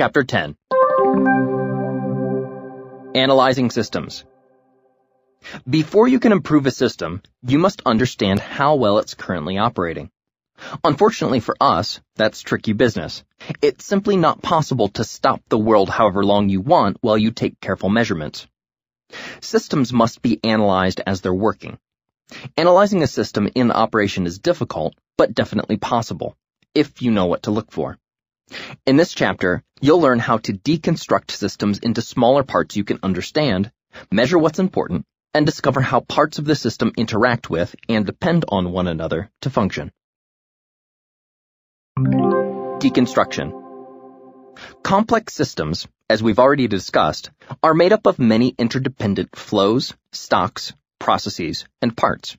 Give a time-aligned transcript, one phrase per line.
[0.00, 0.56] Chapter 10
[3.14, 4.24] Analyzing Systems
[5.68, 10.10] Before you can improve a system, you must understand how well it's currently operating.
[10.82, 13.24] Unfortunately for us, that's tricky business.
[13.60, 17.60] It's simply not possible to stop the world however long you want while you take
[17.60, 18.46] careful measurements.
[19.42, 21.78] Systems must be analyzed as they're working.
[22.56, 26.38] Analyzing a system in operation is difficult, but definitely possible,
[26.74, 27.98] if you know what to look for.
[28.86, 33.70] In this chapter, you'll learn how to deconstruct systems into smaller parts you can understand,
[34.10, 38.72] measure what's important, and discover how parts of the system interact with and depend on
[38.72, 39.92] one another to function.
[41.98, 43.52] Deconstruction.
[44.82, 47.30] Complex systems, as we've already discussed,
[47.62, 52.36] are made up of many interdependent flows, stocks, processes, and parts.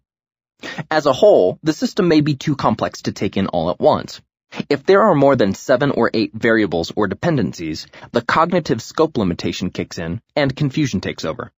[0.89, 4.21] As a whole, the system may be too complex to take in all at once.
[4.69, 9.71] If there are more than seven or eight variables or dependencies, the cognitive scope limitation
[9.71, 11.51] kicks in and confusion takes over.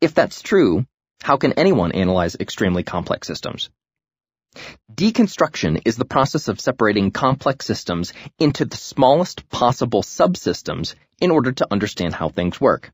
[0.00, 0.86] If that's true,
[1.22, 3.70] how can anyone analyze extremely complex systems?
[4.92, 11.52] Deconstruction is the process of separating complex systems into the smallest possible subsystems in order
[11.52, 12.92] to understand how things work.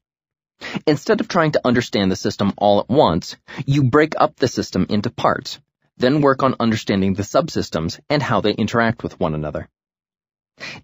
[0.86, 4.86] Instead of trying to understand the system all at once, you break up the system
[4.88, 5.58] into parts,
[5.98, 9.68] then work on understanding the subsystems and how they interact with one another.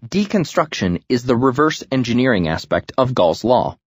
[0.05, 3.77] Deconstruction is the reverse engineering aspect of Gall's law.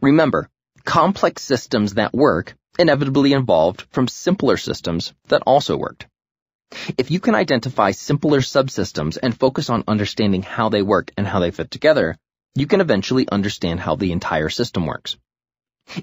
[0.00, 0.48] Remember,
[0.84, 6.06] complex systems that work inevitably evolved from simpler systems that also worked.
[6.96, 11.40] If you can identify simpler subsystems and focus on understanding how they work and how
[11.40, 12.16] they fit together,
[12.54, 15.16] you can eventually understand how the entire system works.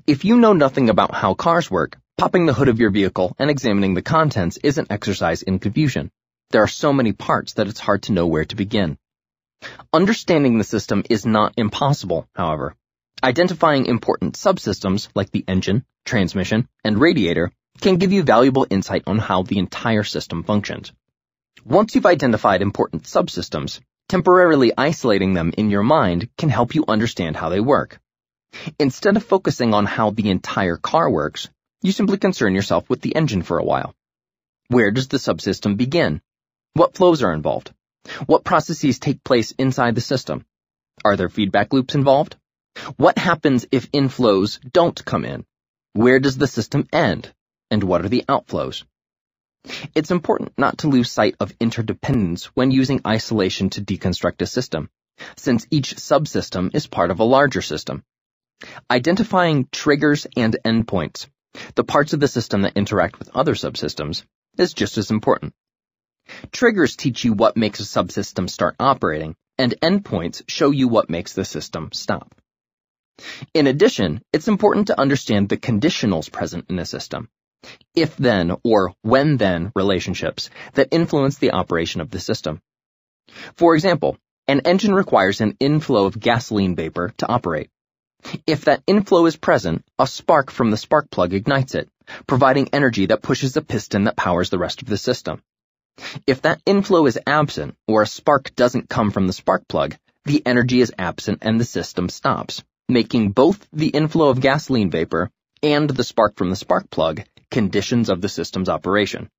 [0.07, 3.51] If you know nothing about how cars work, popping the hood of your vehicle and
[3.51, 6.11] examining the contents is an exercise in confusion.
[6.49, 8.97] There are so many parts that it's hard to know where to begin.
[9.93, 12.75] Understanding the system is not impossible, however.
[13.23, 19.19] Identifying important subsystems like the engine, transmission, and radiator can give you valuable insight on
[19.19, 20.93] how the entire system functions.
[21.63, 27.35] Once you've identified important subsystems, temporarily isolating them in your mind can help you understand
[27.35, 27.99] how they work.
[28.79, 31.49] Instead of focusing on how the entire car works,
[31.81, 33.93] you simply concern yourself with the engine for a while.
[34.67, 36.21] Where does the subsystem begin?
[36.73, 37.73] What flows are involved?
[38.25, 40.45] What processes take place inside the system?
[41.03, 42.35] Are there feedback loops involved?
[42.97, 45.45] What happens if inflows don't come in?
[45.93, 47.33] Where does the system end?
[47.71, 48.83] and what are the outflows.
[49.95, 54.89] It's important not to lose sight of interdependence when using isolation to deconstruct a system,
[55.35, 58.03] since each subsystem is part of a larger system.
[58.89, 61.27] Identifying triggers and endpoints,
[61.75, 64.23] the parts of the system that interact with other subsystems,
[64.57, 65.53] is just as important.
[66.51, 71.33] Triggers teach you what makes a subsystem start operating, and endpoints show you what makes
[71.33, 72.33] the system stop.
[73.53, 77.29] In addition, it's important to understand the conditionals present in a system,
[77.95, 82.61] if-then or when-then relationships that influence the operation of the system.
[83.55, 84.17] For example,
[84.47, 87.69] an engine requires an inflow of gasoline vapor to operate.
[88.47, 91.89] If that inflow is present, a spark from the spark plug ignites it,
[92.27, 95.41] providing energy that pushes the piston that powers the rest of the system.
[96.27, 100.41] If that inflow is absent, or a spark doesn't come from the spark plug, the
[100.45, 105.29] energy is absent and the system stops, making both the inflow of gasoline vapor
[105.61, 109.29] and the spark from the spark plug conditions of the system's operation.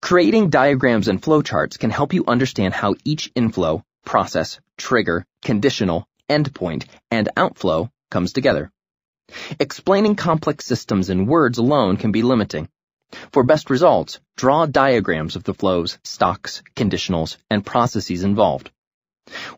[0.00, 6.86] Creating diagrams and flowcharts can help you understand how each inflow, process, trigger, conditional, endpoint,
[7.10, 8.70] and outflow comes together.
[9.60, 12.68] Explaining complex systems in words alone can be limiting.
[13.32, 18.70] For best results, draw diagrams of the flows, stocks, conditionals, and processes involved.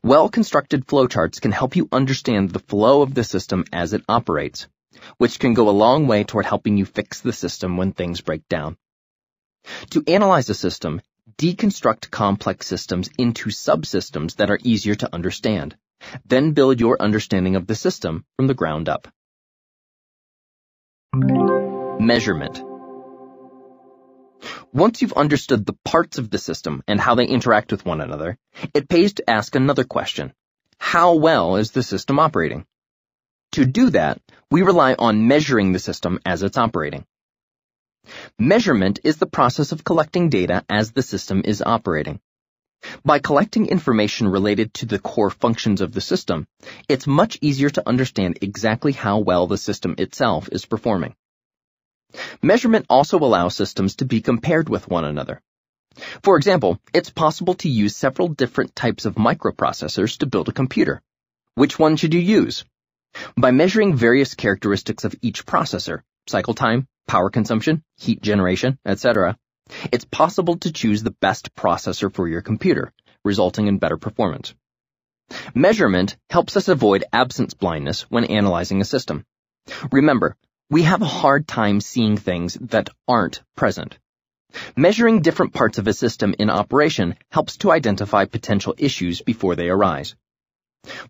[0.03, 4.67] Well-constructed flowcharts can help you understand the flow of the system as it operates,
[5.19, 8.49] which can go a long way toward helping you fix the system when things break
[8.49, 8.77] down.
[9.91, 11.01] To analyze a system,
[11.37, 15.77] deconstruct complex systems into subsystems that are easier to understand.
[16.25, 19.09] Then build your understanding of the system from the ground up.
[21.13, 22.63] Measurement.
[24.73, 28.39] Once you've understood the parts of the system and how they interact with one another,
[28.73, 30.33] it pays to ask another question.
[30.79, 32.65] How well is the system operating?
[33.53, 34.21] To do that,
[34.51, 37.05] we rely on measuring the system as it's operating.
[38.39, 42.21] Measurement is the process of collecting data as the system is operating.
[43.05, 46.47] By collecting information related to the core functions of the system,
[46.89, 51.15] it's much easier to understand exactly how well the system itself is performing.
[52.43, 55.41] Measurement also allows systems to be compared with one another.
[56.23, 61.03] For example, it's possible to use several different types of microprocessors to build a computer
[61.55, 62.65] Which one should you use?
[63.37, 69.37] By measuring various characteristics of each processor, cycle time, power consumption, heat generation, etc.,
[69.93, 72.93] it's possible to choose the best processor for your computer,
[73.25, 74.55] resulting in better performance.
[75.55, 79.25] Measurement helps us avoid absence blindness when analyzing a system.
[79.93, 80.37] Remember,
[80.71, 83.99] we have a hard time seeing things that aren't present.
[84.77, 89.69] Measuring different parts of a system in operation helps to identify potential issues before they
[89.69, 90.17] arise.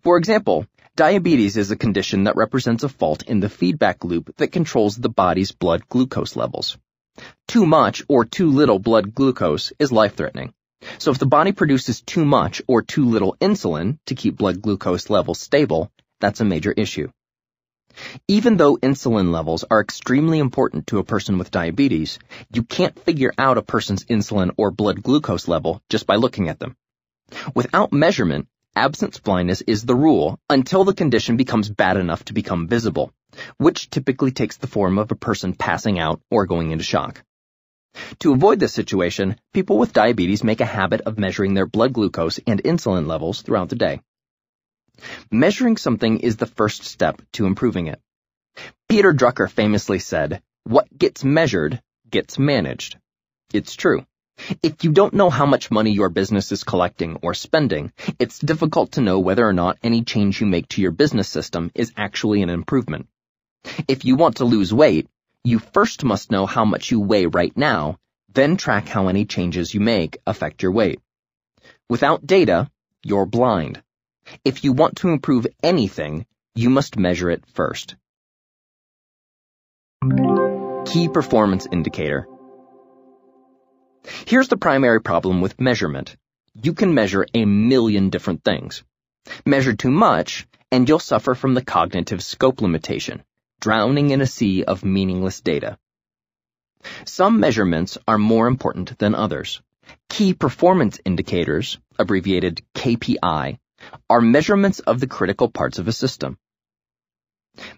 [0.03, 4.51] For example, diabetes is a condition that represents a fault in the feedback loop that
[4.51, 6.77] controls the body's blood glucose levels.
[7.47, 10.53] Too much or too little blood glucose is life-threatening.
[10.97, 15.09] So if the body produces too much or too little insulin to keep blood glucose
[15.09, 17.09] levels stable, that's a major issue.
[18.27, 22.19] Even though insulin levels are extremely important to a person with diabetes,
[22.53, 26.59] you can't figure out a person's insulin or blood glucose level just by looking at
[26.59, 26.75] them.
[27.53, 32.67] Without measurement, absence blindness is the rule until the condition becomes bad enough to become
[32.67, 33.11] visible,
[33.57, 37.23] which typically takes the form of a person passing out or going into shock.
[38.19, 42.39] To avoid this situation, people with diabetes make a habit of measuring their blood glucose
[42.47, 44.01] and insulin levels throughout the day.
[45.31, 47.99] Measuring something is the first step to improving it.
[48.87, 52.97] Peter Drucker famously said, what gets measured gets managed.
[53.53, 54.05] It's true.
[54.63, 58.93] If you don't know how much money your business is collecting or spending, it's difficult
[58.93, 62.41] to know whether or not any change you make to your business system is actually
[62.41, 63.07] an improvement.
[63.87, 65.07] If you want to lose weight,
[65.43, 67.97] you first must know how much you weigh right now,
[68.33, 70.99] then track how any changes you make affect your weight.
[71.89, 72.69] Without data,
[73.03, 73.81] you're blind.
[74.45, 76.25] If you want to improve anything,
[76.55, 77.95] you must measure it first.
[80.85, 82.27] Key Performance Indicator
[84.25, 86.15] Here's the primary problem with measurement.
[86.61, 88.83] You can measure a million different things.
[89.45, 93.23] Measure too much, and you'll suffer from the cognitive scope limitation
[93.61, 95.77] drowning in a sea of meaningless data.
[97.05, 99.61] Some measurements are more important than others.
[100.09, 103.59] Key performance indicators, abbreviated KPI,
[104.09, 106.39] are measurements of the critical parts of a system.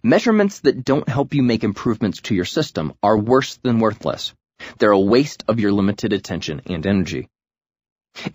[0.02, 4.34] Measurements that don't help you make improvements to your system are worse than worthless.
[4.80, 7.28] They're a waste of your limited attention and energy.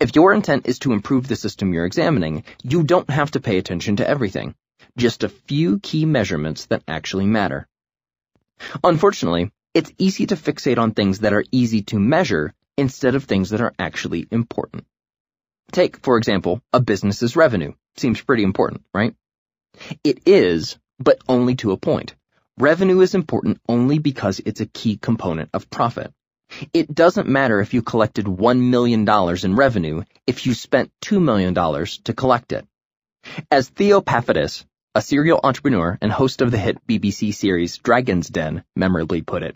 [0.00, 3.56] If your intent is to improve the system you're examining, you don't have to pay
[3.56, 4.54] attention to everything
[4.98, 7.66] just a few key measurements that actually matter.
[8.82, 13.50] Unfortunately, it's easy to fixate on things that are easy to measure instead of things
[13.50, 14.84] that are actually important.
[15.72, 17.72] Take, for example, a business's revenue.
[17.96, 19.14] Seems pretty important, right?
[20.02, 22.14] It is, but only to a point.
[22.58, 26.12] Revenue is important only because it's a key component of profit.
[26.72, 29.06] It doesn't matter if you collected $1 million
[29.44, 32.66] in revenue if you spent $2 million to collect it.
[33.50, 34.64] As Theo Paphitis,
[34.98, 39.54] a serial entrepreneur and host of the hit BBC series Dragon's Den memorably put it,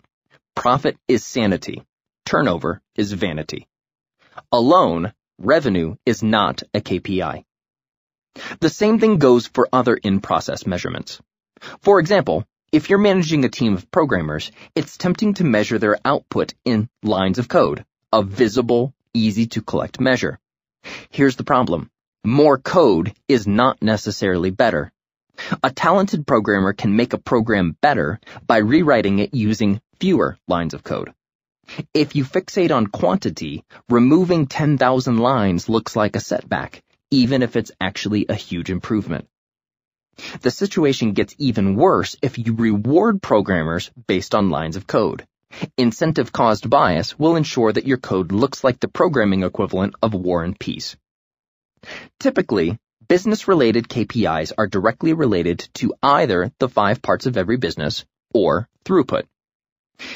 [0.55, 1.83] profit is sanity.
[2.25, 3.67] Turnover is vanity.
[4.53, 7.43] Alone, revenue is not a KPI.
[8.61, 11.19] The same thing goes for other in-process measurements.
[11.81, 16.53] For example, if you're managing a team of programmers, it's tempting to measure their output
[16.63, 20.39] in lines of code, a visible, easy to collect measure.
[21.09, 21.91] Here's the problem.
[22.23, 24.92] More code is not necessarily better.
[25.63, 30.83] A talented programmer can make a program better by rewriting it using fewer lines of
[30.83, 31.13] code.
[31.93, 37.71] If you fixate on quantity, removing 10,000 lines looks like a setback, even if it's
[37.79, 39.27] actually a huge improvement.
[40.41, 45.25] The situation gets even worse if you reward programmers based on lines of code.
[45.77, 50.43] Incentive caused bias will ensure that your code looks like the programming equivalent of war
[50.43, 50.95] and peace.
[52.19, 58.69] Typically, Business-related KPIs are directly related to either the five parts of every business or
[58.85, 59.23] throughput.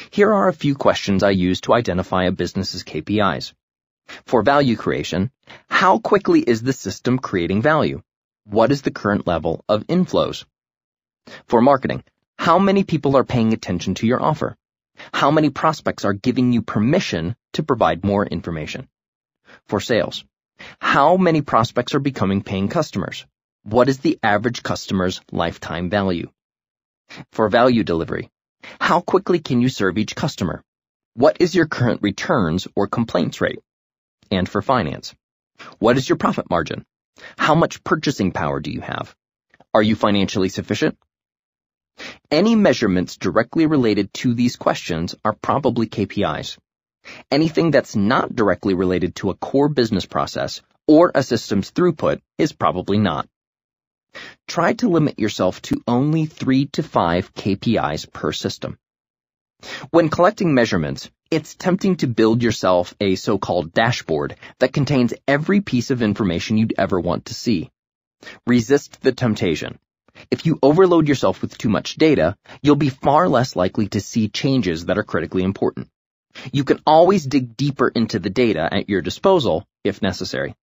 [0.10, 3.51] Here are a few questions I use to identify a business's KPIs.
[4.25, 5.32] For value creation,
[5.70, 8.03] how quickly is the system creating value?
[8.46, 10.46] What is the current level of inflows?
[11.48, 12.03] For marketing,
[12.38, 14.56] how many people are paying attention to your offer?
[15.13, 18.88] How many prospects are giving you permission to provide more information?
[19.65, 20.24] For sales,
[20.80, 23.26] how many prospects are becoming paying customers?
[23.64, 26.30] What is the average customer's lifetime value?
[27.32, 28.30] For value delivery,
[28.80, 30.64] how quickly can you serve each customer?
[31.14, 33.60] What is your current returns or complaints rate?
[34.32, 35.16] And for finance,
[35.80, 36.86] what is your profit margin?
[37.38, 39.16] How much purchasing power do you have?
[39.74, 40.98] Are you financially sufficient?
[42.30, 46.58] Any measurements directly related to these questions are probably KPIs.
[47.32, 52.54] Anything that's not directly related to a core business process or a system's throughput is
[52.54, 53.28] probably not.
[54.48, 58.78] Try to limit yourself to only three to five KPIs per system.
[59.90, 65.92] When collecting measurements, it's tempting to build yourself a so-called dashboard that contains every piece
[65.92, 67.70] of information you'd ever want to see.
[68.46, 69.80] Resist the temptation.
[70.32, 74.30] If you overload yourself with too much data, you'll be far less likely to see
[74.30, 75.90] changes that are critically important.
[76.51, 80.56] You can always dig deeper into the data at your disposal if necessary.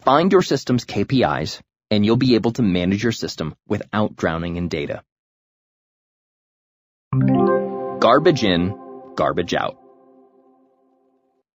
[0.00, 4.68] Find your system's KPIs, and you'll be able to manage your system without drowning in
[4.68, 5.02] data.
[7.98, 8.76] Garbage in,
[9.14, 9.78] garbage out.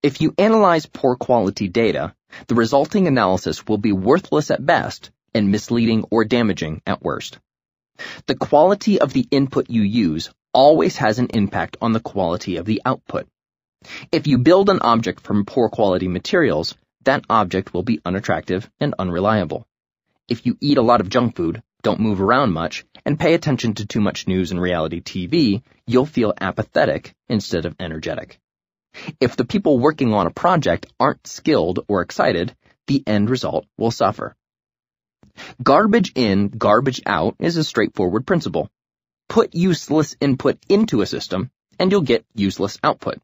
[0.04, 2.16] If you analyze poor quality data,
[2.48, 7.40] the resulting analysis will be worthless at best and misleading or damaging at worst.
[8.26, 12.66] The quality of the input you use always has an impact on the quality of
[12.66, 13.28] the output.
[14.12, 18.94] If you build an object from poor quality materials, that object will be unattractive and
[19.00, 19.66] unreliable.
[20.28, 23.74] If you eat a lot of junk food, don't move around much, and pay attention
[23.76, 28.40] to too much news and reality TV, you'll feel apathetic instead of energetic.
[29.20, 32.56] If the people working on a project aren't skilled or excited,
[32.88, 34.36] the end result will suffer.
[35.64, 38.70] Garbage in, garbage out is a straightforward principle.
[39.32, 43.20] Put useless input into a system, and you'll get useless output.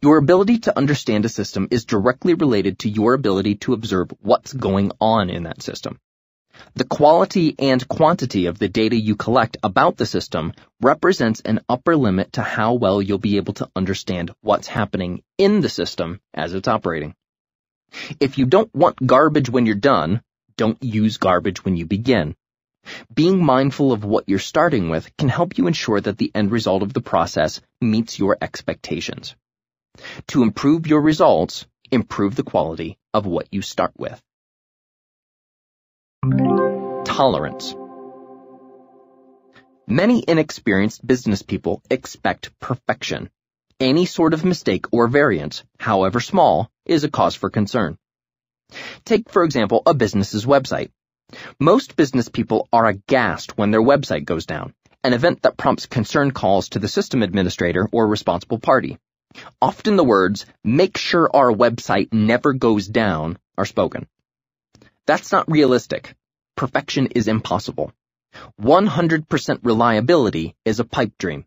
[0.00, 4.52] Your ability to understand a system is directly related to your ability to observe what's
[4.52, 5.98] going on in that system.
[6.76, 11.96] The quality and quantity of the data you collect about the system represents an upper
[11.96, 16.54] limit to how well you'll be able to understand what's happening in the system as
[16.54, 17.16] it's operating.
[18.20, 20.22] If you don't want garbage when you're done,
[20.56, 22.36] don't use garbage when you begin.
[23.12, 26.82] Being mindful of what you're starting with can help you ensure that the end result
[26.82, 29.36] of the process meets your expectations.
[30.28, 34.22] To improve your results, improve the quality of what you start with.
[37.04, 37.74] Tolerance.
[39.86, 43.30] Many inexperienced business people expect perfection.
[43.80, 47.96] Any sort of mistake or variance, however small, is a cause for concern.
[49.04, 50.90] Take, for example, a business's website.
[51.60, 54.72] Most business people are aghast when their website goes down,
[55.04, 58.98] an event that prompts concern calls to the system administrator or responsible party.
[59.60, 64.06] Often the words, make sure our website never goes down, are spoken.
[65.04, 66.14] That's not realistic.
[66.56, 67.92] Perfection is impossible.
[68.60, 71.44] 100% reliability is a pipe dream.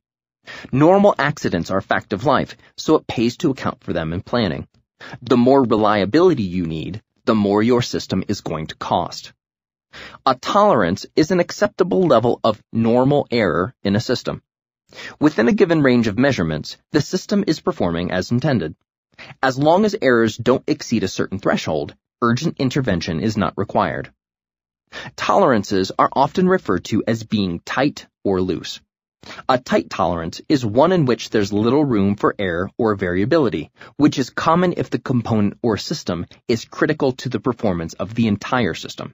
[0.72, 4.22] Normal accidents are a fact of life, so it pays to account for them in
[4.22, 4.68] planning.
[5.22, 9.34] The more reliability you need, the more your system is going to cost.
[10.26, 14.44] A tolerance is an acceptable level of normal error in a system.
[15.20, 18.76] Within a given range of measurements, the system is performing as intended.
[19.42, 24.12] As long as errors don't exceed a certain threshold, urgent intervention is not required.
[25.16, 28.80] Tolerances are often referred to as being tight or loose.
[29.48, 34.20] A tight tolerance is one in which there's little room for error or variability, which
[34.20, 38.74] is common if the component or system is critical to the performance of the entire
[38.74, 39.14] system.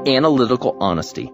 [0.07, 1.31] Analytical honesty.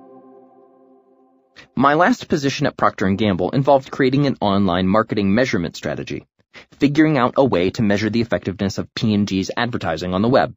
[1.75, 6.25] My last position at Procter & Gamble involved creating an online marketing measurement strategy,
[6.73, 10.53] figuring out a way to measure the effectiveness of P&G's advertising on the web.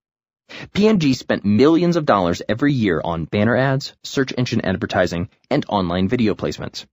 [0.72, 6.08] P&G spent millions of dollars every year on banner ads, search engine advertising, and online
[6.08, 6.86] video placements.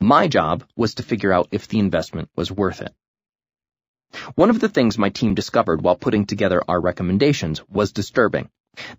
[0.00, 2.94] My job was to figure out if the investment was worth it.
[4.36, 8.48] One of the things my team discovered while putting together our recommendations was disturbing.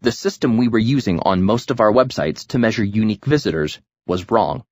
[0.02, 4.32] The system we were using on most of our websites to measure unique visitors was
[4.32, 4.64] wrong.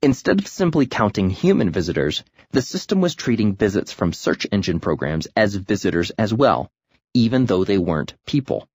[0.00, 5.28] Instead of simply counting human visitors, the system was treating visits from search engine programs
[5.36, 6.70] as visitors as well,
[7.12, 8.66] even though they weren't people.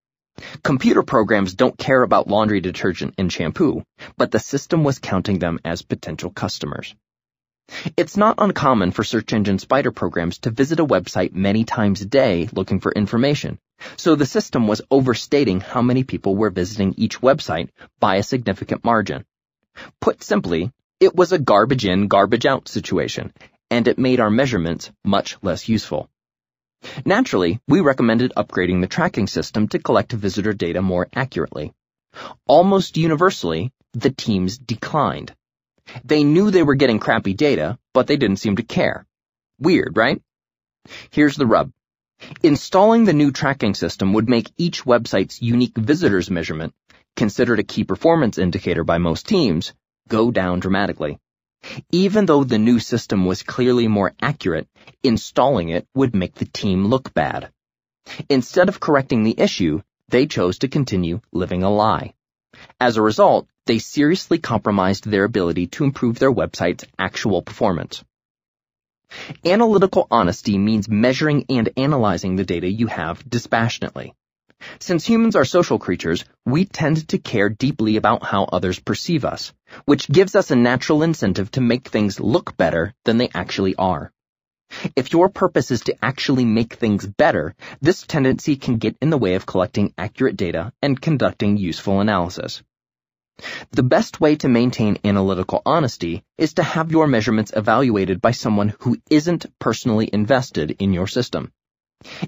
[0.64, 3.84] Computer programs don't care about laundry detergent and shampoo,
[4.18, 6.96] but the system was counting them as potential customers.
[7.96, 12.06] It's not uncommon for search engine spider programs to visit a website many times a
[12.06, 13.58] day looking for information,
[13.96, 18.84] so the system was overstating how many people were visiting each website by a significant
[18.84, 19.26] margin.
[20.00, 23.34] Put simply, it was a garbage in, garbage out situation,
[23.70, 26.10] and it made our measurements much less useful.
[27.06, 31.74] Naturally, we recommended upgrading the tracking system to collect visitor data more accurately.
[32.46, 35.34] Almost universally, the teams declined.
[36.04, 39.06] They knew they were getting crappy data, but they didn't seem to care.
[39.60, 40.22] Weird, right?
[41.10, 41.72] Here's the rub.
[42.42, 46.74] Installing the new tracking system would make each website's unique visitors measurement,
[47.16, 49.74] considered a key performance indicator by most teams,
[50.08, 51.20] go down dramatically.
[51.92, 54.68] Even though the new system was clearly more accurate,
[55.04, 57.52] installing it would make the team look bad.
[58.30, 62.14] Instead of correcting the issue, they chose to continue living a lie.
[62.80, 68.04] As a result, they seriously compromised their ability to improve their website's actual performance.
[69.46, 74.14] Analytical honesty means measuring and analyzing the data you have dispassionately.
[74.80, 79.54] Since humans are social creatures, we tend to care deeply about how others perceive us,
[79.86, 84.12] which gives us a natural incentive to make things look better than they actually are.
[84.96, 89.18] If your purpose is to actually make things better, this tendency can get in the
[89.18, 92.64] way of collecting accurate data and conducting useful analysis.
[93.72, 98.76] The best way to maintain analytical honesty is to have your measurements evaluated by someone
[98.82, 101.52] who isn't personally invested in your system.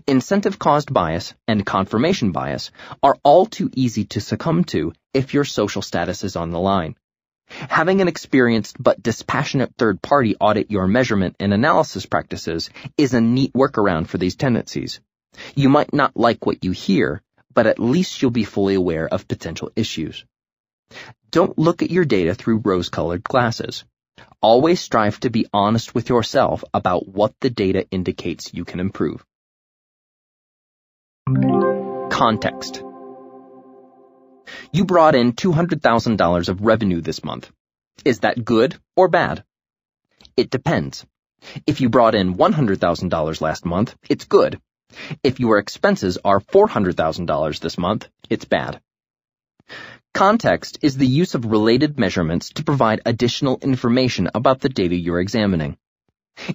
[0.08, 2.72] Incentive-caused bias and confirmation bias
[3.04, 6.96] are all too easy to succumb to if your social status is on the line.
[7.48, 13.22] Having an experienced but dispassionate third party audit your measurement and analysis practices is a
[13.22, 15.00] neat workaround for these tendencies.
[15.56, 17.22] You might not like what you hear,
[17.54, 20.26] but at least you'll be fully aware of potential issues.
[21.32, 23.84] Don't look at your data through rose-colored glasses.
[24.42, 29.26] Always strive to be honest with yourself about what the data indicates you can improve.
[32.10, 32.84] Context.
[34.72, 37.52] You brought in $200,000 of revenue this month.
[38.04, 39.44] Is that good or bad?
[40.38, 41.06] It depends.
[41.66, 44.60] If you brought in $100,000 last month, it's good.
[45.24, 48.80] If your expenses are $400,000 this month, it's bad.
[50.14, 55.20] Context is the use of related measurements to provide additional information about the data you're
[55.20, 55.78] examining.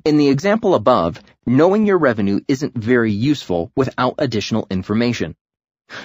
[0.04, 5.36] In the example above, knowing your revenue isn't very useful without additional information.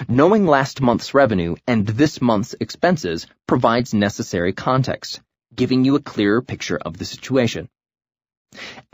[0.08, 5.20] Knowing last month's revenue and this month's expenses provides necessary context,
[5.54, 7.68] giving you a clearer picture of the situation.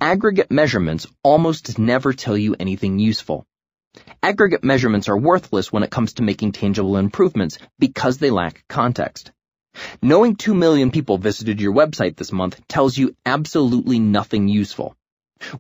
[0.01, 3.47] Aggregate measurements almost never tell you anything useful.
[4.23, 9.33] Aggregate measurements are worthless when it comes to making tangible improvements because they lack context.
[10.01, 14.97] Knowing 2 million people visited your website this month tells you absolutely nothing useful.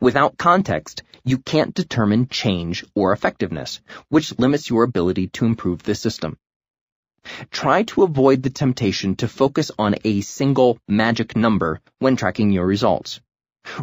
[0.00, 5.94] Without context, you can't determine change or effectiveness, which limits your ability to improve the
[5.94, 6.38] system.
[7.50, 12.66] Try to avoid the temptation to focus on a single magic number when tracking your
[12.66, 13.20] results.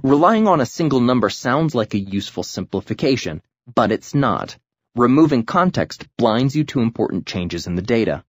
[0.04, 3.42] Relying on a single number sounds like a useful simplification,
[3.76, 4.58] but it's not.
[4.96, 8.24] Removing context blinds you to important changes in the data.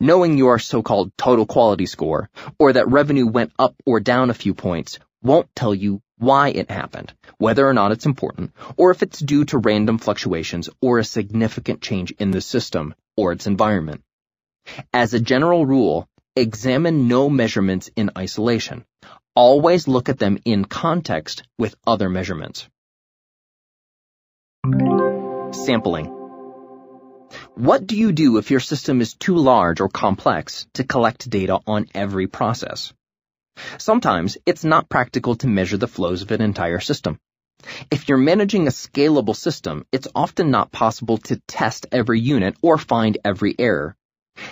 [0.00, 4.54] Knowing your so-called total quality score, or that revenue went up or down a few
[4.54, 9.20] points, won't tell you why it happened, whether or not it's important, or if it's
[9.20, 14.02] due to random fluctuations or a significant change in the system or its environment.
[14.92, 18.84] As a general rule, examine no measurements in isolation.
[19.34, 22.68] Always look at them in context with other measurements.
[24.68, 26.06] Sampling.
[27.54, 31.60] What do you do if your system is too large or complex to collect data
[31.66, 32.92] on every process?
[33.78, 37.18] Sometimes it's not practical to measure the flows of an entire system.
[37.90, 42.76] If you're managing a scalable system, it's often not possible to test every unit or
[42.76, 43.96] find every error.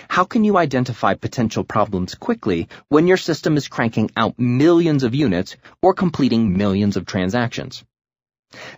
[0.09, 5.13] How can you identify potential problems quickly when your system is cranking out millions of
[5.13, 7.83] units or completing millions of transactions?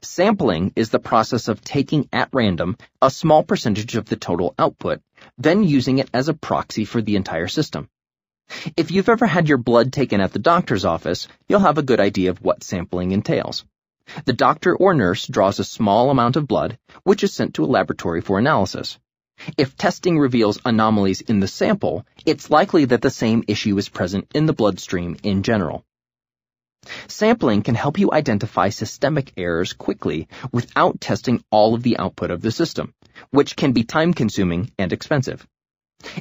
[0.02, 5.02] Sampling is the process of taking at random a small percentage of the total output,
[5.38, 7.90] then using it as a proxy for the entire system.
[8.76, 12.00] If you've ever had your blood taken at the doctor's office, you'll have a good
[12.00, 13.66] idea of what sampling entails.
[14.26, 17.68] The doctor or nurse draws a small amount of blood, which is sent to a
[17.68, 18.98] laboratory for analysis.
[19.58, 24.28] If testing reveals anomalies in the sample, it's likely that the same issue is present
[24.34, 25.86] in the bloodstream in general.
[27.08, 32.42] Sampling can help you identify systemic errors quickly without testing all of the output of
[32.42, 32.94] the system,
[33.32, 35.46] which can be time consuming and expensive.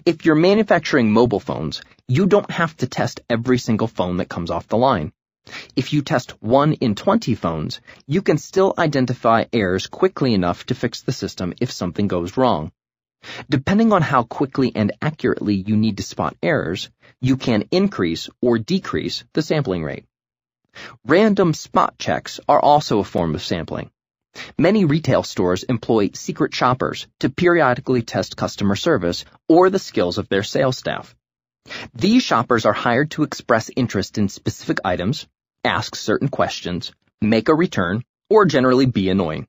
[0.05, 4.51] If you're manufacturing mobile phones, you don't have to test every single phone that comes
[4.51, 5.13] off the line.
[5.77, 10.75] If you test 1 in 20 phones, you can still identify errors quickly enough to
[10.75, 12.73] fix the system if something goes wrong.
[13.49, 16.91] Depending on how quickly and accurately you need to spot errors,
[17.21, 20.05] you can increase or decrease the sampling rate.
[21.07, 23.91] Random spot checks are also a form of sampling.
[24.59, 30.29] Many retail stores employ secret shoppers to periodically test customer service or the skills of
[30.29, 31.15] their sales staff.
[31.95, 35.27] These shoppers are hired to express interest in specific items,
[35.65, 39.49] ask certain questions, make a return, or generally be annoying.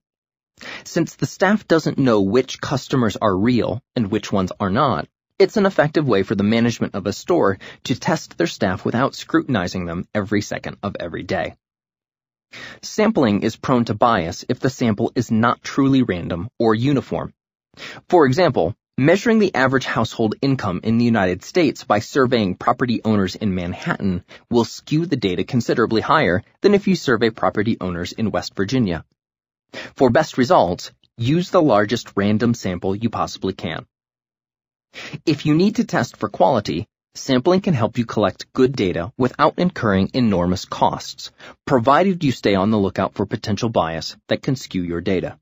[0.84, 5.08] Since the staff doesn't know which customers are real and which ones are not,
[5.39, 9.15] it's an effective way for the management of a store to test their staff without
[9.15, 11.56] scrutinizing them every second of every day.
[12.82, 17.34] Sampling is prone to bias if the sample is not truly random or uniform.
[18.10, 23.36] For example, measuring the average household income in the United States by surveying property owners
[23.36, 28.32] in Manhattan will skew the data considerably higher than if you survey property owners in
[28.32, 29.06] West Virginia.
[29.95, 33.86] For best results, use the largest random sample you possibly can.
[35.25, 39.56] If you need to test for quality, sampling can help you collect good data without
[39.58, 41.32] incurring enormous costs,
[41.65, 45.38] provided you stay on the lookout for potential bias that can skew your data.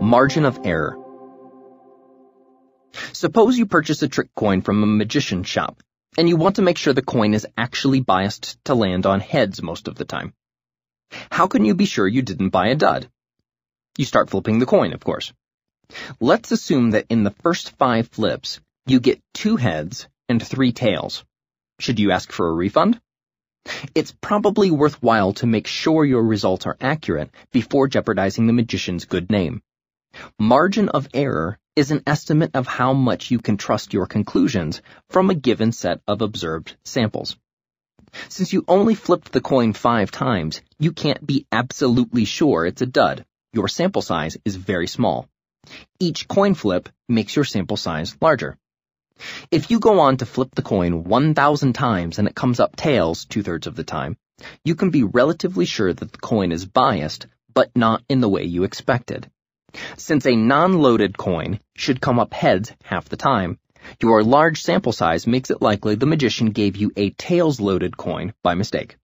[0.00, 0.96] Margin of error.
[3.12, 5.82] Suppose you purchase a trick coin from a magician shop,
[6.18, 9.62] and you want to make sure the coin is actually biased to land on heads
[9.62, 10.34] most of the time.
[11.30, 13.08] How can you be sure you didn't buy a dud?
[13.98, 15.32] You start flipping the coin, of course.
[16.20, 21.24] Let's assume that in the first five flips, you get two heads and three tails.
[21.78, 23.00] Should you ask for a refund?
[23.94, 29.30] It's probably worthwhile to make sure your results are accurate before jeopardizing the magician's good
[29.30, 29.62] name.
[30.38, 35.30] Margin of error is an estimate of how much you can trust your conclusions from
[35.30, 37.36] a given set of observed samples.
[38.28, 42.86] Since you only flipped the coin five times, you can't be absolutely sure it's a
[42.86, 43.24] dud.
[43.52, 45.28] Your sample size is very small.
[45.98, 48.56] Each coin flip makes your sample size larger.
[49.50, 53.26] If you go on to flip the coin 1,000 times and it comes up tails
[53.26, 54.16] two-thirds of the time,
[54.64, 58.44] you can be relatively sure that the coin is biased, but not in the way
[58.44, 59.30] you expected.
[59.98, 63.58] Since a non-loaded coin should come up heads half the time,
[64.00, 68.54] your large sample size makes it likely the magician gave you a tails-loaded coin by
[68.54, 68.96] mistake.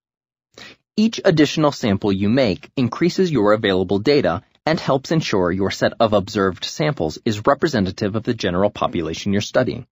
[0.97, 6.13] Each additional sample you make increases your available data and helps ensure your set of
[6.13, 9.87] observed samples is representative of the general population you're studying.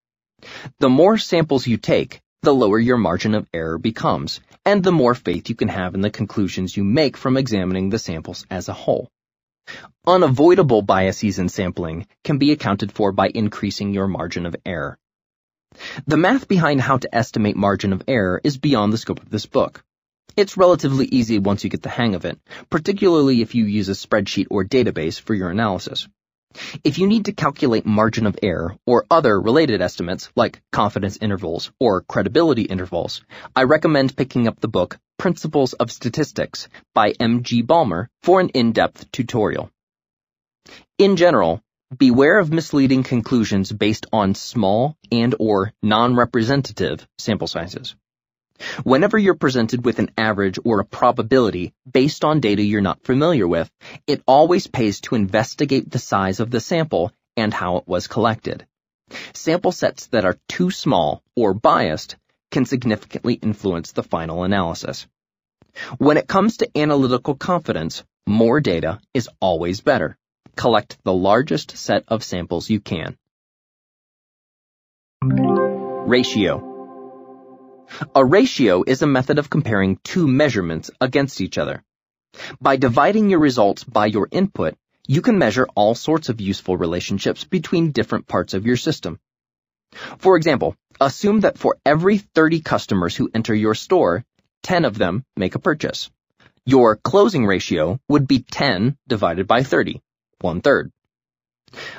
[0.81, 5.15] The more samples you take, the lower your margin of error becomes, and the more
[5.15, 8.75] faith you can have in the conclusions you make from examining the samples as a
[8.75, 9.09] whole.
[10.07, 14.99] Unavoidable biases in sampling can be accounted for by increasing your margin of error.
[16.07, 19.47] The math behind how to estimate margin of error is beyond the scope of this
[19.47, 19.83] book.
[20.37, 23.93] It's relatively easy once you get the hang of it, particularly if you use a
[23.93, 26.09] spreadsheet or database for your analysis.
[26.83, 31.71] If you need to calculate margin of error or other related estimates like confidence intervals
[31.79, 33.23] or credibility intervals,
[33.55, 37.63] I recommend picking up the book Principles of Statistics by M.G.
[37.63, 39.71] Bulmer for an in-depth tutorial.
[40.99, 41.61] In general,
[41.97, 47.95] beware of misleading conclusions based on small and or non-representative sample sizes.
[48.85, 53.47] Whenever you're presented with an average or a probability based on data you're not familiar
[53.49, 53.71] with,
[54.07, 58.67] it always pays to investigate the size of the sample and how it was collected.
[59.35, 62.17] Sample sets that are too small or biased
[62.51, 65.07] can significantly influence the final analysis.
[65.99, 70.17] When it comes to analytical confidence, more data is always better.
[70.57, 73.19] Collect the largest set of samples you can.
[76.07, 76.74] Ratio
[78.15, 81.83] a ratio is a method of comparing two measurements against each other.
[82.61, 84.75] By dividing your results by your input,
[85.07, 89.21] you can measure all sorts of useful relationships between different parts of your system.
[90.19, 94.25] For example, assume that for every 30 customers who enter your store,
[94.63, 96.11] 10 of them make a purchase.
[96.67, 100.01] Your closing ratio would be 10 divided by 30,
[100.41, 100.91] one third.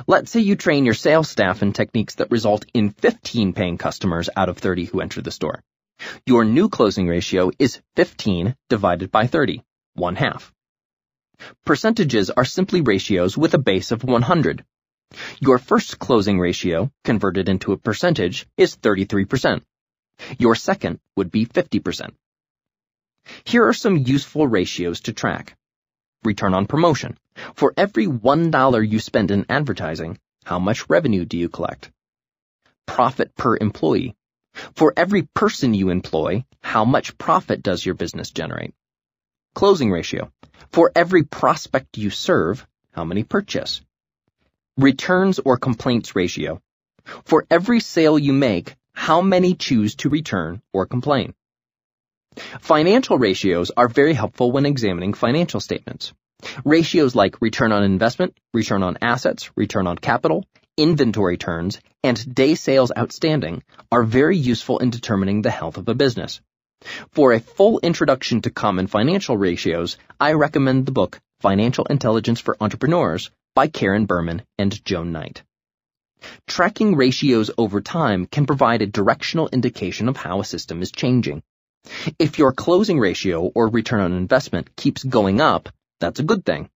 [0.08, 4.30] Let's say you train your sales staff in techniques that result in 15 paying customers
[4.36, 5.62] out of 30 who enter the store.
[6.26, 10.54] Your new closing ratio is 15 divided by 30, one half.
[11.66, 14.66] Percentages are simply ratios with a base of 100.
[15.40, 19.62] Your first closing ratio, converted into a percentage, is 33%.
[20.38, 22.12] Your second would be 50%.
[23.44, 25.56] Here are some useful ratios to track.
[26.24, 27.18] Return on promotion.
[27.56, 31.92] For every $1 you spend in advertising, how much revenue do you collect?
[32.86, 34.16] Profit per employee.
[34.76, 38.74] For every person you employ, how much profit does your business generate?
[39.54, 40.32] Closing ratio.
[40.72, 43.82] For every prospect you serve, how many purchase?
[44.78, 46.62] Returns or complaints ratio.
[47.26, 51.34] For every sale you make, how many choose to return or complain?
[52.60, 56.14] Financial ratios are very helpful when examining financial statements.
[56.66, 60.46] Ratios like return on investment, return on assets, return on capital,
[60.78, 65.96] inventory turns, and day sales outstanding are very useful in determining the health of a
[65.96, 66.42] business.
[67.12, 72.58] For a full introduction to common financial ratios, I recommend the book Financial Intelligence for
[72.60, 75.44] Entrepreneurs by Karen Berman and Joan Knight.
[76.48, 81.44] Tracking ratios over time can provide a directional indication of how a system is changing.
[82.20, 86.70] If your closing ratio or return on investment keeps going up, that's a good thing.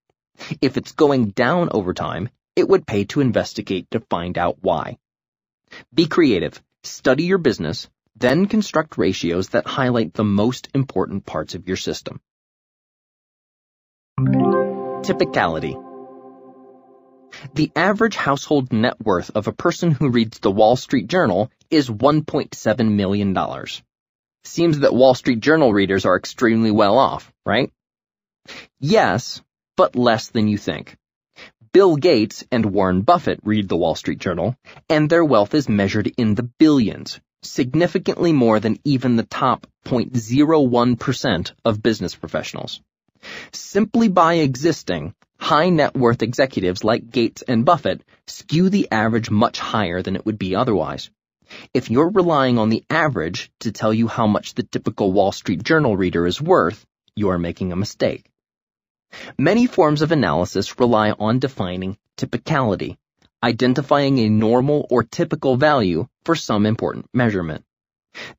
[0.62, 4.97] If it's going down over time, it would pay to investigate to find out why.
[5.93, 11.67] Be creative, study your business, then construct ratios that highlight the most important parts of
[11.67, 12.19] your system.
[14.19, 15.81] Typicality
[17.53, 21.89] The average household net worth of a person who reads the Wall Street Journal is
[21.89, 23.38] $1.7 million.
[24.43, 27.71] Seems that Wall Street Journal readers are extremely well off, right?
[28.79, 29.41] Yes,
[29.77, 30.97] but less than you think.
[31.71, 34.55] Bill Gates and Warren Buffett read the Wall Street Journal,
[34.89, 41.51] and their wealth is measured in the billions, significantly more than even the top 0.01%
[41.63, 42.82] of business professionals.
[43.51, 49.60] Simply by existing, high net worth executives like Gates and Buffett skew the average much
[49.60, 51.12] higher than it would be otherwise.
[51.73, 55.62] If you're relying on the average to tell you how much the typical Wall Street
[55.63, 56.84] Journal reader is worth,
[57.15, 58.28] you are making a mistake.
[59.37, 62.97] Many forms of analysis rely on defining typicality,
[63.43, 67.63] identifying a normal or typical value for some important measurement.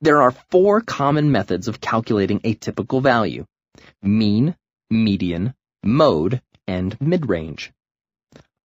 [0.00, 3.46] There are four common methods of calculating a typical value.
[4.02, 4.56] Mean,
[4.90, 7.72] median, mode, and mid-range.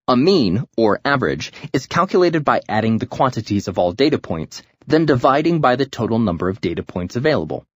[0.08, 5.06] A mean, or average, is calculated by adding the quantities of all data points, then
[5.06, 7.66] dividing by the total number of data points available.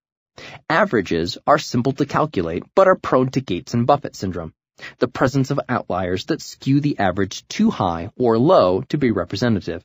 [0.68, 4.54] Averages are simple to calculate, but are prone to Gates and Buffett syndrome,
[4.98, 9.84] the presence of outliers that skew the average too high or low to be representative.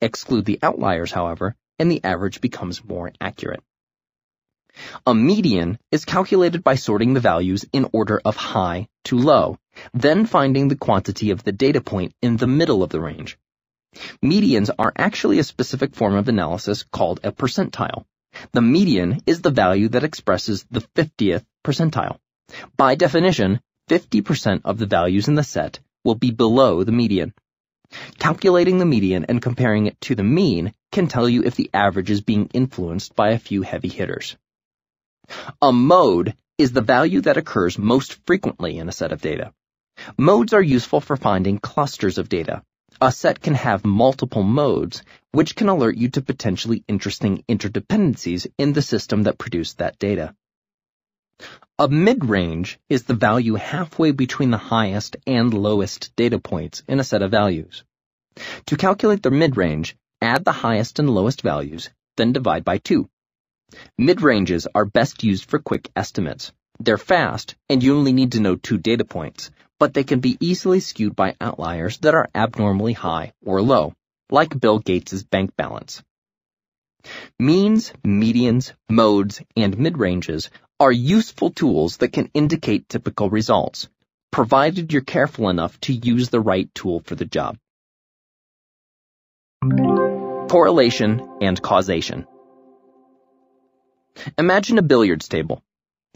[0.00, 3.62] Exclude the outliers, however, and the average becomes more accurate.
[5.06, 9.58] A median is calculated by sorting the values in order of high to low,
[9.92, 13.38] then finding the quantity of the data point in the middle of the range.
[14.24, 18.06] Medians are actually a specific form of analysis called a percentile.
[18.52, 22.18] The median is the value that expresses the 50th percentile.
[22.76, 27.34] By definition, 50% of the values in the set will be below the median.
[28.18, 32.10] Calculating the median and comparing it to the mean can tell you if the average
[32.10, 34.36] is being influenced by a few heavy hitters.
[35.60, 39.52] A mode is the value that occurs most frequently in a set of data.
[40.16, 42.62] Modes are useful for finding clusters of data.
[43.04, 48.74] A set can have multiple modes, which can alert you to potentially interesting interdependencies in
[48.74, 50.36] the system that produced that data.
[51.80, 57.04] A mid-range is the value halfway between the highest and lowest data points in a
[57.04, 57.82] set of values.
[58.66, 63.10] To calculate the mid-range, add the highest and lowest values, then divide by 2.
[63.98, 66.52] Mid-ranges are best used for quick estimates.
[66.78, 69.50] They're fast, and you only need to know two data points,
[69.82, 73.92] but they can be easily skewed by outliers that are abnormally high or low,
[74.30, 76.00] like Bill Gates' bank balance.
[77.36, 83.88] Means, medians, modes, and mid-ranges are useful tools that can indicate typical results,
[84.30, 87.58] provided you're careful enough to use the right tool for the job.
[90.48, 92.28] Correlation and causation.
[94.38, 95.60] Imagine a billiards table.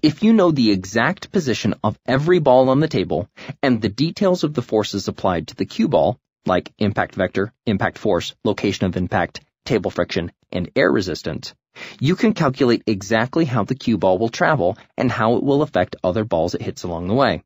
[0.03, 3.31] If you know the exact position of every ball on the table
[3.63, 7.97] and the details of the forces applied to the cue ball, like impact vector, impact
[7.97, 11.55] force, location of impact, table friction, and air resistance,
[11.99, 15.97] you can calculate exactly how the cue ball will travel and how it will affect
[16.05, 17.43] other balls it hits along the way.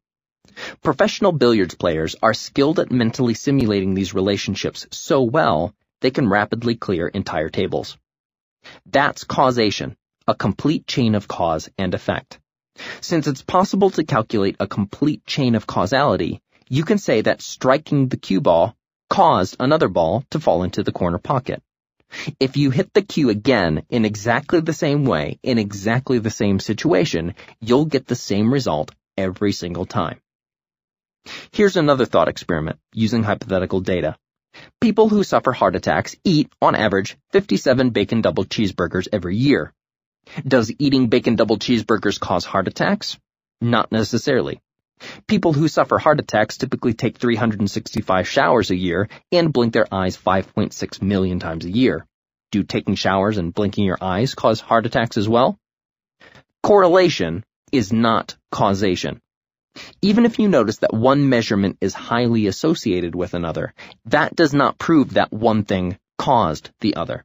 [0.83, 6.75] Professional billiards players are skilled at mentally simulating these relationships so well they can rapidly
[6.75, 7.97] clear entire tables.
[8.87, 9.97] That's causation,
[10.31, 12.39] a complete chain of cause and effect.
[13.01, 18.07] Since it's possible to calculate a complete chain of causality, you can say that striking
[18.07, 18.77] the cue ball
[19.09, 21.65] caused another ball to fall into the corner pocket.
[22.39, 26.61] If you hit the cue again in exactly the same way, in exactly the same
[26.61, 30.21] situation, you'll get the same result every single time.
[31.51, 34.17] Here's another thought experiment using hypothetical data.
[34.81, 39.73] People who suffer heart attacks eat, on average, 57 bacon double cheeseburgers every year.
[40.47, 43.19] Does eating bacon double cheeseburgers cause heart attacks?
[43.61, 44.61] Not necessarily.
[45.27, 50.17] People who suffer heart attacks typically take 365 showers a year and blink their eyes
[50.17, 52.07] 5.6 million times a year.
[52.51, 55.59] Do taking showers and blinking your eyes cause heart attacks as well?
[56.63, 59.21] Correlation is not causation.
[60.03, 63.73] Even if you notice that one measurement is highly associated with another,
[64.07, 67.25] that does not prove that one thing caused the other.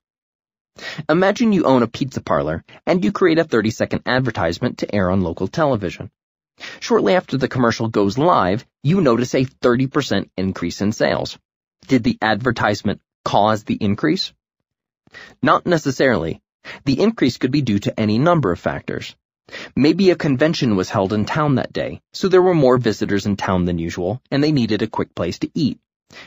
[1.08, 5.10] Imagine you own a pizza parlor and you create a 30 second advertisement to air
[5.10, 6.12] on local television.
[6.80, 11.38] Shortly after the commercial goes live, you notice a 30% increase in sales.
[11.88, 14.34] Did the advertisement cause the increase?
[15.42, 16.42] Not necessarily.
[16.86, 19.16] The increase could be due to any number of factors.
[19.76, 23.36] Maybe a convention was held in town that day, so there were more visitors in
[23.36, 25.80] town than usual, and they needed a quick place to eat.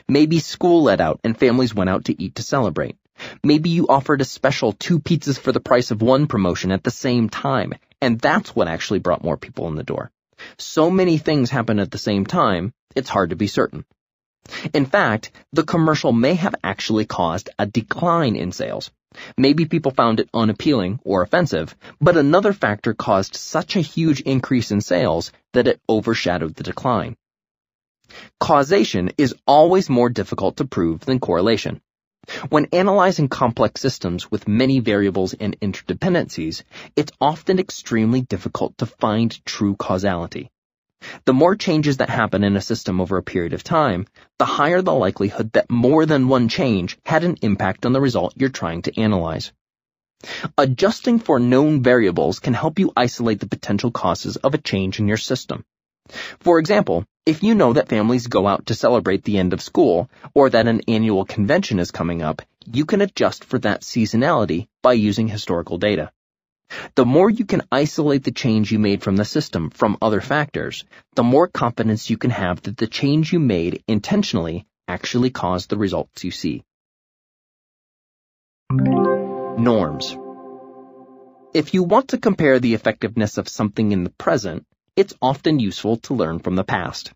[0.08, 2.96] Maybe school let out and families went out to eat to celebrate.
[3.42, 6.90] Maybe you offered a special two pizzas for the price of one promotion at the
[6.90, 10.10] same time, and that's what actually brought more people in the door.
[10.58, 13.84] So many things happen at the same time, it's hard to be certain.
[14.72, 18.90] In fact, the commercial may have actually caused a decline in sales.
[19.36, 24.70] Maybe people found it unappealing or offensive, but another factor caused such a huge increase
[24.70, 27.16] in sales that it overshadowed the decline.
[28.40, 31.80] Causation is always more difficult to prove than correlation.
[32.50, 36.62] When analyzing complex systems with many variables and interdependencies,
[36.94, 40.50] it's often extremely difficult to find true causality.
[41.24, 44.06] The more changes that happen in a system over a period of time,
[44.38, 48.34] the higher the likelihood that more than one change had an impact on the result
[48.36, 49.52] you're trying to analyze.
[50.58, 55.06] Adjusting for known variables can help you isolate the potential causes of a change in
[55.06, 55.64] your system.
[56.40, 60.08] For example, if you know that families go out to celebrate the end of school,
[60.32, 64.94] or that an annual convention is coming up, you can adjust for that seasonality by
[64.94, 66.10] using historical data.
[66.94, 70.86] The more you can isolate the change you made from the system from other factors,
[71.16, 75.76] the more confidence you can have that the change you made intentionally actually caused the
[75.76, 76.62] results you see.
[78.70, 80.16] Norms.
[81.52, 84.64] If you want to compare the effectiveness of something in the present,
[84.96, 87.12] it's often useful to learn from the past.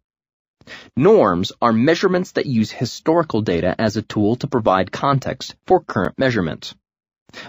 [0.97, 6.19] Norms are measurements that use historical data as a tool to provide context for current
[6.19, 6.75] measurements.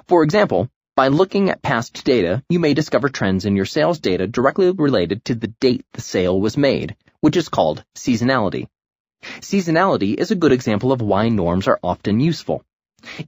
[0.08, 4.28] For example, by looking at past data, you may discover trends in your sales data
[4.28, 8.67] directly related to the date the sale was made, which is called seasonality.
[9.39, 12.63] Seasonality is a good example of why norms are often useful.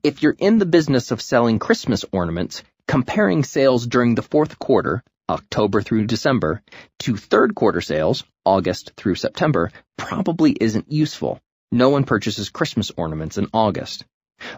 [0.03, 5.03] If you're in the business of selling Christmas ornaments, comparing sales during the fourth quarter
[5.29, 6.61] October through December,
[6.99, 11.39] to third quarter sales, August through September, probably isn't useful.
[11.71, 14.05] No one purchases Christmas ornaments in August.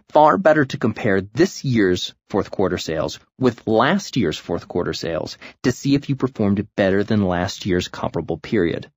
[0.10, 5.38] Far better to compare this year's fourth quarter sales with last year's fourth quarter sales
[5.64, 8.90] to see if you performed better than last year's comparable period.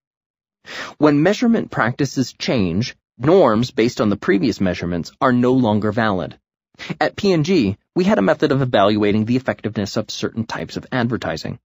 [0.98, 6.38] When measurement practices change, norms based on the previous measurements are no longer valid.
[7.00, 11.58] At P&G, we had a method of evaluating the effectiveness of certain types of advertising.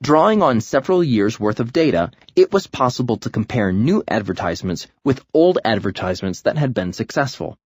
[0.00, 5.24] Drawing on several years' worth of data, it was possible to compare new advertisements with
[5.34, 7.58] old advertisements that had been successful.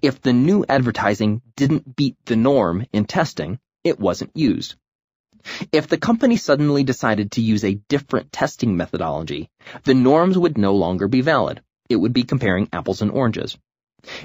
[0.00, 4.76] If the new advertising didn't beat the norm in testing, it wasn't used.
[5.72, 9.50] If the company suddenly decided to use a different testing methodology,
[9.82, 11.60] the norms would no longer be valid.
[11.88, 13.58] It would be comparing apples and oranges.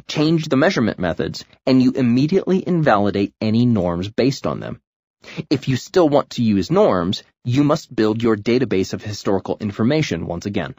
[0.08, 4.82] Change the measurement methods, and you immediately invalidate any norms based on them.
[5.50, 10.26] If you still want to use norms, you must build your database of historical information
[10.26, 10.76] once again.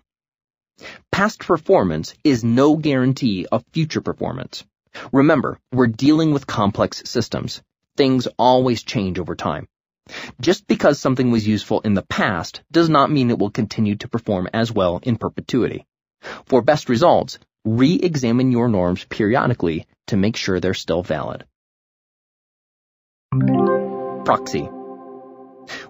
[1.10, 4.64] Past performance is no guarantee of future performance.
[5.12, 7.62] Remember, we're dealing with complex systems.
[7.96, 9.68] Things always change over time.
[10.40, 14.08] Just because something was useful in the past does not mean it will continue to
[14.08, 15.84] perform as well in perpetuity.
[16.46, 21.44] For best results, re-examine your norms periodically to make sure they're still valid.
[24.24, 24.68] Proxy.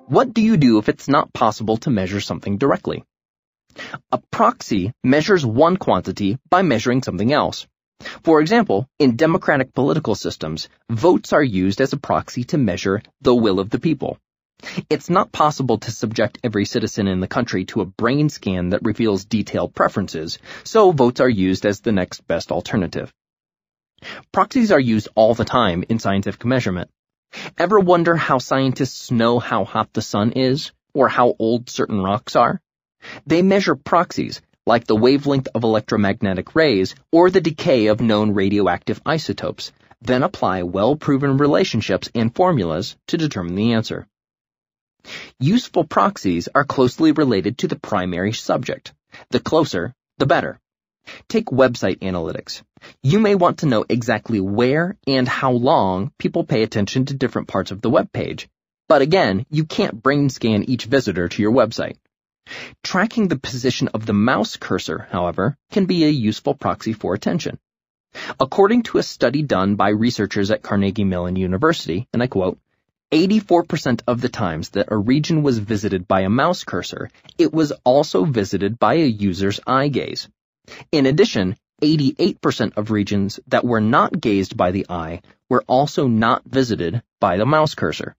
[0.07, 3.05] What do you do if it's not possible to measure something directly?
[4.11, 7.67] A proxy measures one quantity by measuring something else.
[8.23, 13.35] For example, in democratic political systems, votes are used as a proxy to measure the
[13.35, 14.19] will of the people.
[14.91, 18.85] It's not possible to subject every citizen in the country to a brain scan that
[18.85, 23.13] reveals detailed preferences, so votes are used as the next best alternative.
[24.33, 26.91] Proxies are used all the time in scientific measurement.
[27.57, 32.35] Ever wonder how scientists know how hot the sun is, or how old certain rocks
[32.35, 32.61] are?
[33.27, 39.01] They measure proxies, like the wavelength of electromagnetic rays or the decay of known radioactive
[39.07, 44.07] isotopes, then apply well-proven relationships and formulas to determine the answer.
[45.41, 48.93] Useful proxies are closely related to the primary subject.
[49.31, 50.61] The closer, the better.
[51.29, 52.63] Take website analytics.
[53.03, 57.49] You may want to know exactly where and how long people pay attention to different
[57.49, 58.49] parts of the web page.
[58.89, 61.97] But again, you can't brain scan each visitor to your website.
[62.83, 67.59] Tracking the position of the mouse cursor, however, can be a useful proxy for attention.
[68.41, 72.59] According to a study done by researchers at Carnegie Mellon University, and I quote,
[73.11, 77.73] 84% of the times that a region was visited by a mouse cursor, it was
[77.85, 80.29] also visited by a user's eye gaze.
[80.93, 86.45] In addition, 88% of regions that were not gazed by the eye were also not
[86.45, 88.15] visited by the mouse cursor.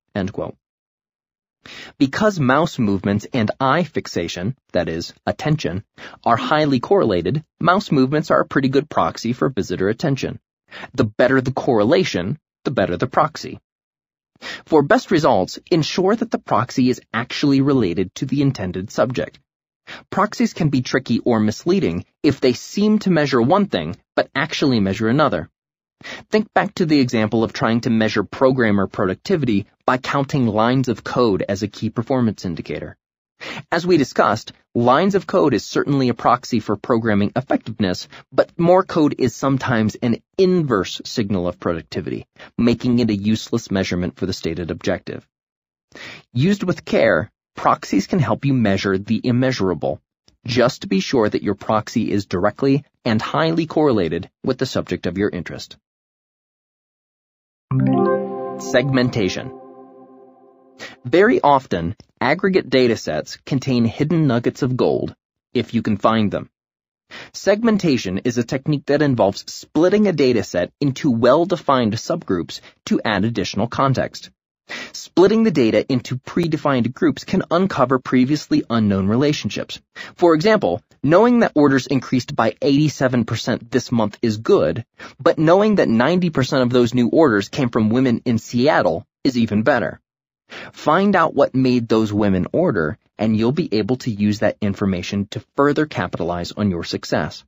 [1.98, 5.84] Because mouse movements and eye fixation, that is, attention,
[6.24, 10.40] are highly correlated, mouse movements are a pretty good proxy for visitor attention.
[10.94, 13.60] The better the correlation, the better the proxy.
[14.66, 19.40] For best results, ensure that the proxy is actually related to the intended subject.
[20.10, 24.80] Proxies can be tricky or misleading if they seem to measure one thing, but actually
[24.80, 25.50] measure another.
[26.30, 31.04] Think back to the example of trying to measure programmer productivity by counting lines of
[31.04, 32.96] code as a key performance indicator.
[33.72, 38.84] As we discussed, lines of code is certainly a proxy for programming effectiveness, but more
[38.84, 42.26] code is sometimes an inverse signal of productivity,
[42.58, 45.28] making it a useless measurement for the stated objective.
[46.34, 50.02] Used with care, proxies can help you measure the immeasurable,
[50.46, 55.18] just be sure that your proxy is directly and highly correlated with the subject of
[55.18, 55.78] your interest.
[58.60, 59.52] Segmentation
[61.06, 65.16] very often, aggregate datasets contain hidden nuggets of gold,
[65.54, 66.50] if you can find them.
[67.34, 73.68] Segmentation is a technique that involves splitting a dataset into well-defined subgroups to add additional
[73.68, 74.30] context.
[74.94, 79.82] Splitting the data into predefined groups can uncover previously unknown relationships.
[80.16, 84.86] For example, knowing that orders increased by 87% this month is good,
[85.20, 89.64] but knowing that 90% of those new orders came from women in Seattle is even
[89.64, 90.00] better.
[90.74, 95.28] Find out what made those women order, and you'll be able to use that information
[95.32, 97.44] to further capitalize on your success.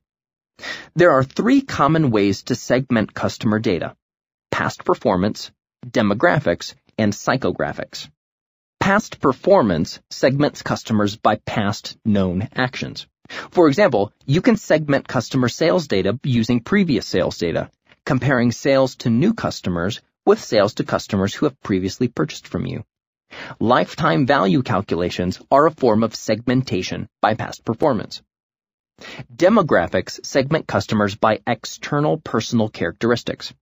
[0.94, 3.96] There are three common ways to segment customer data.
[4.50, 5.50] Past performance,
[5.86, 8.08] demographics, and psychographics.
[8.80, 13.06] Past performance segments customers by past known actions.
[13.50, 17.70] For example, you can segment customer sales data using previous sales data,
[18.04, 22.84] comparing sales to new customers with sales to customers who have previously purchased from you.
[23.60, 28.22] Lifetime value calculations are a form of segmentation by past performance.
[29.34, 33.52] Demographics segment customers by external personal characteristics.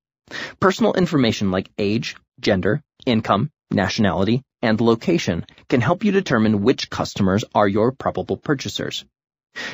[0.58, 7.44] Personal information like age, gender, income, nationality, and location can help you determine which customers
[7.54, 9.04] are your probable purchasers.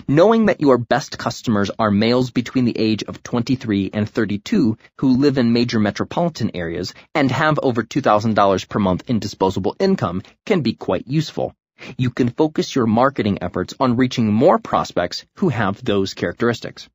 [0.09, 5.17] Knowing that your best customers are males between the age of 23 and 32 who
[5.17, 10.61] live in major metropolitan areas and have over $2,000 per month in disposable income can
[10.61, 11.55] be quite useful.
[11.99, 16.89] You can focus your marketing efforts on reaching more prospects who have those characteristics.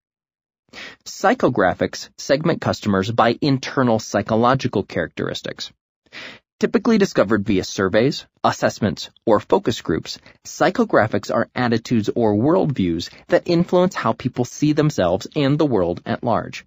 [1.05, 5.71] Psychographics segment customers by internal psychological characteristics.
[6.61, 13.95] Typically discovered via surveys, assessments, or focus groups, psychographics are attitudes or worldviews that influence
[13.95, 16.63] how people see themselves and the world at large.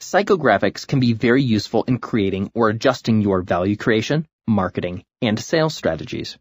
[0.00, 5.76] Psychographics can be very useful in creating or adjusting your value creation, marketing, and sales
[5.76, 6.36] strategies.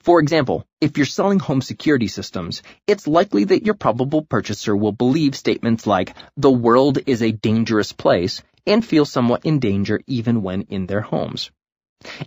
[0.00, 4.92] For example, if you're selling home security systems, it's likely that your probable purchaser will
[4.92, 10.42] believe statements like, the world is a dangerous place, and feel somewhat in danger even
[10.42, 11.50] when in their homes.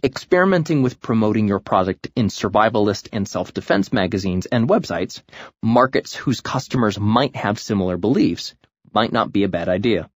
[0.04, 5.22] Experimenting with promoting your product in survivalist and self-defense magazines and websites,
[5.62, 8.56] markets whose customers might have similar beliefs,
[8.94, 10.10] might not be a bad idea.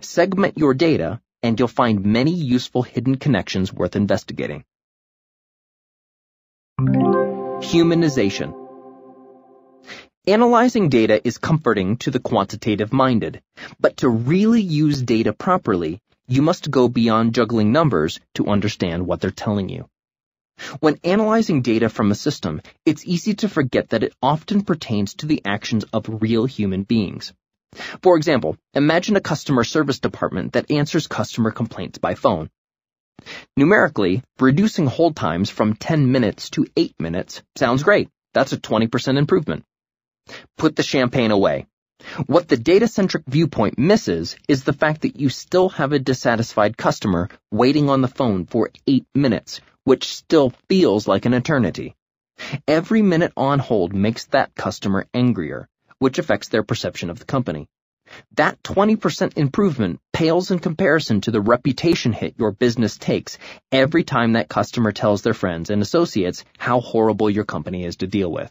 [0.00, 4.64] Segment your data, and you'll find many useful hidden connections worth investigating.
[6.80, 8.54] Humanization.
[10.26, 13.42] Analyzing data is comforting to the quantitative minded,
[13.80, 19.20] but to really use data properly, you must go beyond juggling numbers to understand what
[19.20, 19.88] they're telling you.
[20.80, 25.26] When analyzing data from a system, it's easy to forget that it often pertains to
[25.26, 27.32] the actions of real human beings.
[28.02, 32.50] For example, imagine a customer service department that answers customer complaints by phone.
[33.56, 38.08] Numerically, reducing hold times from 10 minutes to 8 minutes sounds great.
[38.34, 39.64] That's a 20% improvement.
[40.56, 41.66] Put the champagne away.
[42.26, 47.28] What the data-centric viewpoint misses is the fact that you still have a dissatisfied customer
[47.50, 51.96] waiting on the phone for 8 minutes, which still feels like an eternity.
[52.68, 55.68] Every minute on hold makes that customer angrier,
[55.98, 57.66] which affects their perception of the company.
[58.36, 63.38] That 20% improvement pales in comparison to the reputation hit your business takes
[63.72, 68.06] every time that customer tells their friends and associates how horrible your company is to
[68.06, 68.50] deal with.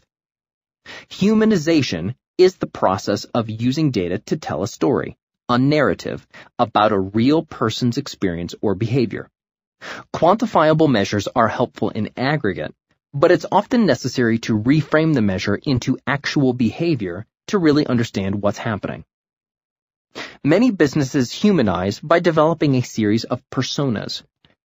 [1.10, 5.16] Humanization is the process of using data to tell a story,
[5.48, 6.26] a narrative,
[6.58, 9.28] about a real person's experience or behavior.
[10.14, 12.74] Quantifiable measures are helpful in aggregate,
[13.12, 18.58] but it's often necessary to reframe the measure into actual behavior to really understand what's
[18.58, 19.04] happening.
[20.44, 24.22] Many businesses humanize by developing a series of personas,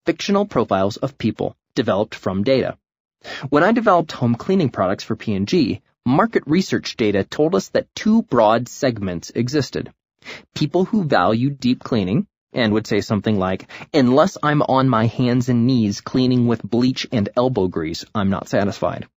[0.05, 2.77] fictional profiles of people developed from data.
[3.49, 8.23] When I developed home cleaning products for P&G, market research data told us that two
[8.23, 9.91] broad segments existed.
[10.55, 15.49] People who value deep cleaning and would say something like, unless I'm on my hands
[15.49, 19.07] and knees cleaning with bleach and elbow grease, I'm not satisfied.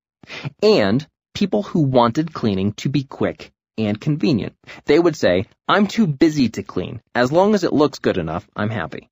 [0.62, 4.55] And people who wanted cleaning to be quick and convenient.
[4.85, 7.03] They would say, I'm too busy to clean.
[7.14, 9.11] As long as it looks good enough, I'm happy.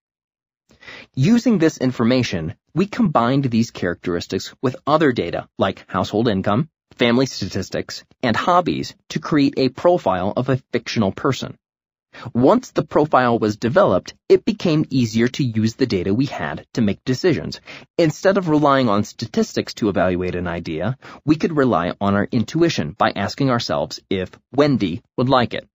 [1.14, 8.04] Using this information, we combined these characteristics with other data like household income, family statistics,
[8.22, 11.58] and hobbies to create a profile of a fictional person.
[12.34, 16.82] Once the profile was developed, it became easier to use the data we had to
[16.82, 17.60] make decisions.
[17.96, 22.92] Instead of relying on statistics to evaluate an idea, we could rely on our intuition
[22.92, 25.66] by asking ourselves if Wendy would like it.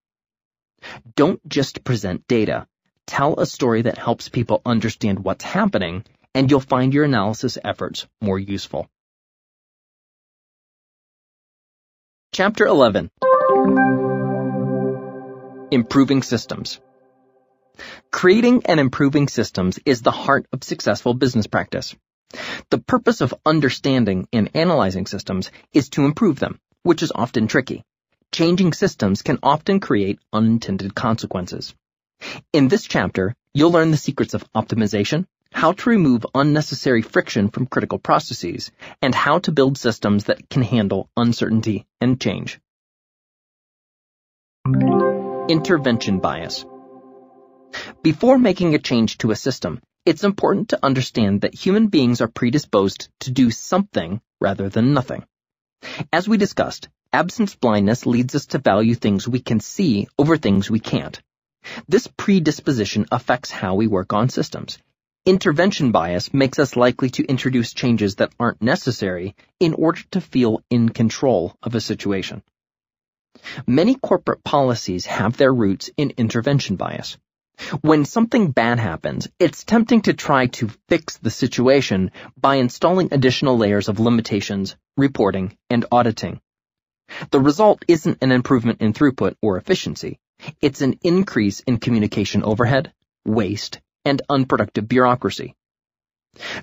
[1.16, 2.68] Don't just present data.
[3.06, 6.04] Tell a story that helps people understand what's happening,
[6.34, 8.88] and you'll find your analysis efforts more useful.
[12.30, 13.10] Chapter 11
[15.70, 16.78] Improving systems.
[18.12, 21.96] Creating and improving systems is the heart of successful business practice.
[22.70, 27.82] The purpose of understanding and analyzing systems is to improve them, which is often tricky.
[28.30, 31.74] Changing systems can often create unintended consequences.
[32.52, 37.66] In this chapter, you'll learn the secrets of optimization, how to remove unnecessary friction from
[37.66, 38.70] critical processes,
[39.02, 42.60] and how to build systems that can handle uncertainty and change.
[45.48, 46.64] Intervention bias.
[48.02, 52.28] Before making a change to a system, it's important to understand that human beings are
[52.28, 55.24] predisposed to do something rather than nothing.
[56.12, 60.70] As we discussed, absence blindness leads us to value things we can see over things
[60.70, 61.20] we can't.
[61.88, 64.78] This predisposition affects how we work on systems.
[65.26, 70.62] Intervention bias makes us likely to introduce changes that aren't necessary in order to feel
[70.70, 72.42] in control of a situation.
[73.66, 77.18] Many corporate policies have their roots in intervention bias.
[77.80, 83.58] When something bad happens, it's tempting to try to fix the situation by installing additional
[83.58, 86.40] layers of limitations, reporting, and auditing.
[87.30, 90.18] The result isn't an improvement in throughput or efficiency.
[90.60, 92.92] It's an increase in communication overhead,
[93.24, 95.54] waste, and unproductive bureaucracy.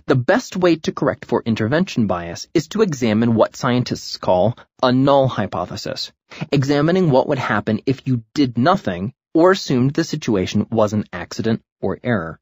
[0.05, 4.91] The best way to correct for intervention bias is to examine what scientists call a
[4.91, 6.11] null hypothesis,
[6.51, 11.61] examining what would happen if you did nothing or assumed the situation was an accident
[11.81, 12.39] or error.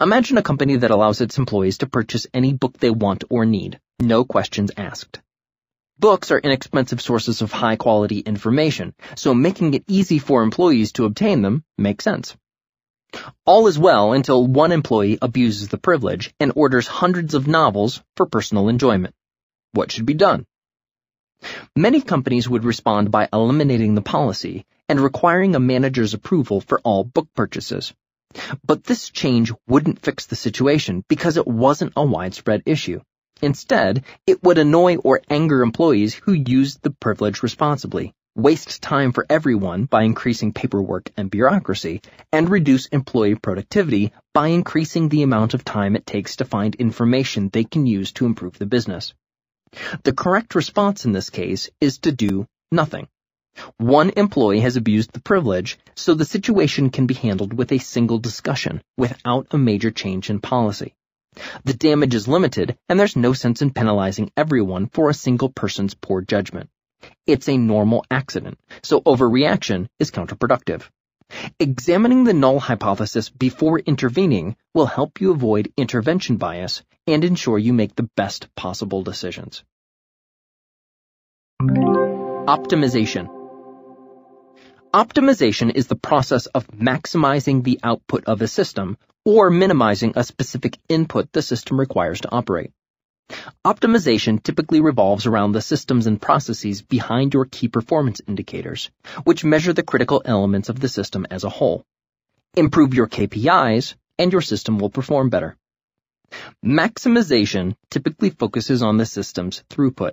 [0.00, 3.80] Imagine a company that allows its employees to purchase any book they want or need,
[4.00, 5.20] no questions asked.
[5.98, 11.04] Books are inexpensive sources of high quality information, so making it easy for employees to
[11.04, 12.36] obtain them makes sense.
[13.44, 18.26] All is well until one employee abuses the privilege and orders hundreds of novels for
[18.26, 19.14] personal enjoyment.
[19.72, 20.46] What should be done?
[21.74, 27.04] Many companies would respond by eliminating the policy and requiring a manager's approval for all
[27.04, 27.94] book purchases.
[28.64, 33.00] But this change wouldn't fix the situation because it wasn't a widespread issue.
[33.42, 39.26] Instead, it would annoy or anger employees who used the privilege responsibly, waste time for
[39.28, 42.00] everyone by increasing paperwork and bureaucracy,
[42.32, 47.48] and reduce employee productivity by increasing the amount of time it takes to find information
[47.48, 49.14] they can use to improve the business.
[50.04, 53.08] The correct response in this case is to do nothing.
[53.78, 58.18] One employee has abused the privilege, so the situation can be handled with a single
[58.18, 60.94] discussion without a major change in policy.
[61.64, 65.94] The damage is limited, and there's no sense in penalizing everyone for a single person's
[65.94, 66.70] poor judgment.
[67.26, 70.82] It's a normal accident, so overreaction is counterproductive.
[71.58, 77.72] Examining the null hypothesis before intervening will help you avoid intervention bias and ensure you
[77.72, 79.62] make the best possible decisions.
[81.60, 83.28] Optimization.
[84.92, 90.78] Optimization is the process of maximizing the output of a system or minimizing a specific
[90.88, 92.72] input the system requires to operate.
[93.64, 98.90] Optimization typically revolves around the systems and processes behind your key performance indicators,
[99.24, 101.84] which measure the critical elements of the system as a whole.
[102.56, 105.56] Improve your KPIs, and your system will perform better.
[106.64, 110.12] Maximization typically focuses on the system's throughput.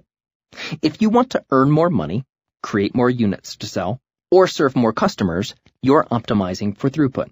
[0.82, 2.24] If you want to earn more money,
[2.62, 4.00] create more units to sell,
[4.32, 7.30] or serve more customers, you're optimizing for throughput.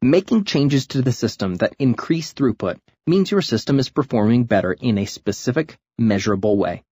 [0.00, 4.98] Making changes to the system that increase throughput means your system is performing better in
[4.98, 6.82] a specific, measurable way.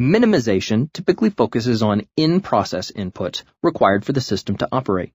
[0.00, 5.12] Minimization typically focuses on in-process inputs required for the system to operate.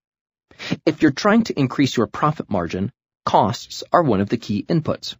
[0.86, 2.91] If you're trying to increase your profit margin,
[3.26, 5.15] costs are one of the key inputs.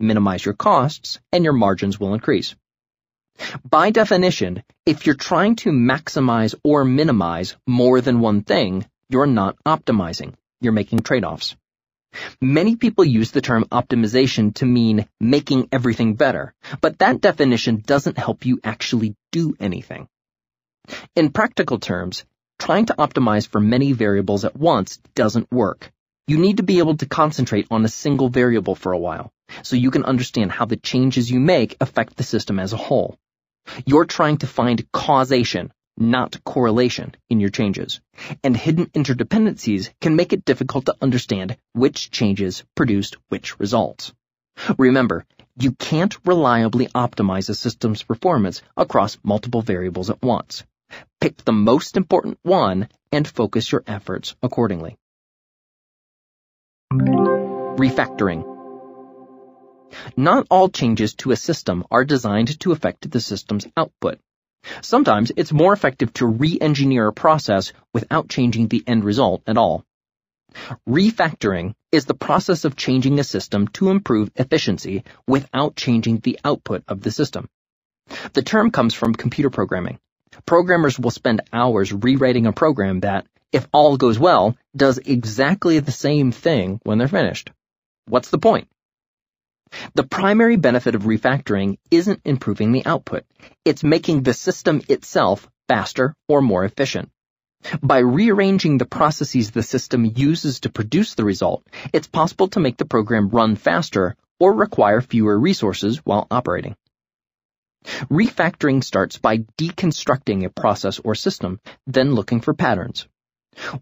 [0.00, 2.54] Minimize your costs and your margins will increase.
[3.68, 9.56] By definition, if you're trying to maximize or minimize more than one thing, you're not
[9.64, 10.34] optimizing
[10.64, 11.54] you're making trade-offs.
[12.40, 18.18] Many people use the term optimization to mean making everything better, but that definition doesn't
[18.18, 20.08] help you actually do anything.
[21.16, 22.24] In practical terms,
[22.58, 25.92] trying to optimize for many variables at once doesn't work.
[26.26, 29.76] You need to be able to concentrate on a single variable for a while, so
[29.76, 33.18] you can understand how the changes you make affect the system as a whole.
[33.86, 38.00] You're trying to find causation, not correlation in your changes,
[38.42, 44.12] and hidden interdependencies can make it difficult to understand which changes produced which results.
[44.78, 45.24] Remember,
[45.58, 50.64] you can't reliably optimize a system's performance across multiple variables at once.
[51.20, 54.96] Pick the most important one and focus your efforts accordingly.
[56.92, 58.44] Refactoring.
[60.16, 64.18] Not all changes to a system are designed to affect the system's output.
[64.80, 69.84] Sometimes it's more effective to re-engineer a process without changing the end result at all.
[70.88, 76.84] Refactoring is the process of changing a system to improve efficiency without changing the output
[76.88, 77.48] of the system.
[78.32, 79.98] The term comes from computer programming.
[80.46, 85.92] Programmers will spend hours rewriting a program that, if all goes well, does exactly the
[85.92, 87.50] same thing when they're finished.
[88.06, 88.68] What's the point?
[89.94, 93.24] The primary benefit of refactoring isn't improving the output.
[93.64, 97.10] It's making the system itself faster or more efficient.
[97.82, 102.76] By rearranging the processes the system uses to produce the result, it's possible to make
[102.76, 106.76] the program run faster or require fewer resources while operating.
[108.10, 113.06] Refactoring starts by deconstructing a process or system, then looking for patterns.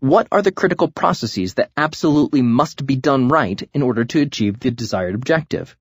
[0.01, 4.61] What are the critical processes that absolutely must be done right in order to achieve
[4.61, 5.77] the desired objective?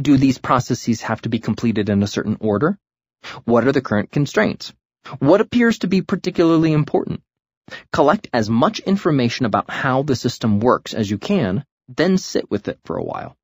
[0.00, 2.78] Do these processes have to be completed in a certain order?
[3.44, 4.72] What are the current constraints?
[5.18, 7.22] What appears to be particularly important?
[7.92, 12.68] Collect as much information about how the system works as you can, then sit with
[12.68, 13.36] it for a while.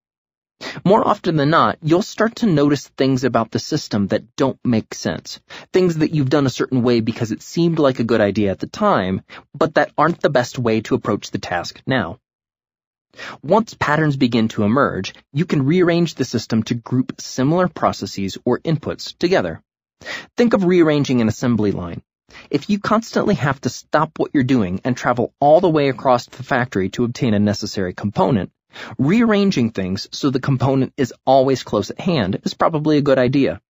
[0.84, 4.94] More often than not, you'll start to notice things about the system that don't make
[4.94, 5.40] sense.
[5.72, 8.60] Things that you've done a certain way because it seemed like a good idea at
[8.60, 9.22] the time,
[9.52, 12.18] but that aren't the best way to approach the task now.
[13.42, 18.60] Once patterns begin to emerge, you can rearrange the system to group similar processes or
[18.60, 19.62] inputs together.
[20.36, 22.02] Think of rearranging an assembly line.
[22.50, 26.26] If you constantly have to stop what you're doing and travel all the way across
[26.26, 28.50] the factory to obtain a necessary component,
[28.98, 33.60] rearranging things so the component is always close at hand is probably a good idea.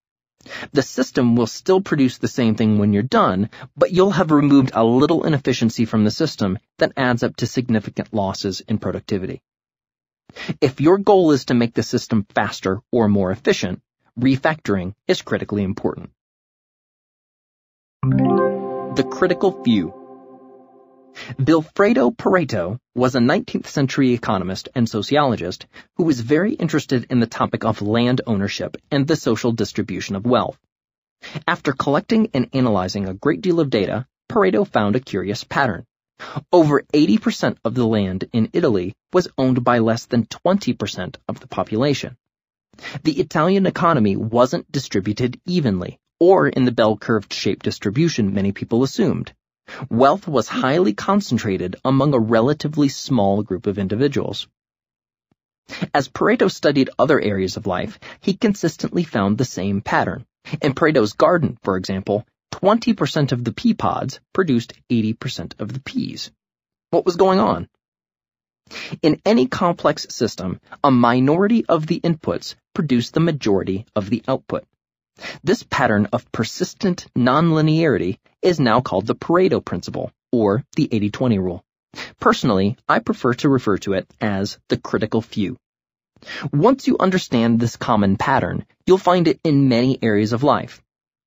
[0.73, 4.73] The system will still produce the same thing when you're done, but you'll have removed
[4.75, 9.43] a little inefficiency from the system that adds up to significant losses in productivity.
[10.61, 13.83] If your goal is to make the system faster or more efficient,
[14.19, 16.11] refactoring is critically important.
[18.03, 20.02] The critical few.
[21.39, 27.27] Vilfredo Pareto was a 19th century economist and sociologist who was very interested in the
[27.27, 30.59] topic of land ownership and the social distribution of wealth.
[31.47, 35.85] After collecting and analyzing a great deal of data, Pareto found a curious pattern.
[36.53, 41.47] Over 80% of the land in Italy was owned by less than 20% of the
[41.47, 42.17] population.
[43.03, 49.33] The Italian economy wasn't distributed evenly, or in the bell-curved shape distribution many people assumed.
[49.89, 54.49] Wealth was highly concentrated among a relatively small group of individuals.
[55.95, 60.27] As Pareto studied other areas of life, he consistently found the same pattern.
[60.61, 66.31] In Pareto's garden, for example, 20% of the pea pods produced 80% of the peas.
[66.91, 67.69] What was going on?
[69.03, 74.65] In any complex system, a minority of the inputs produce the majority of the output.
[75.45, 81.65] This pattern of persistent nonlinearity is now called the Pareto principle, or the 80-20 rule.
[82.19, 85.57] Personally, I prefer to refer to it as the critical few.
[86.53, 90.83] Once you understand this common pattern, you'll find it in many areas of life.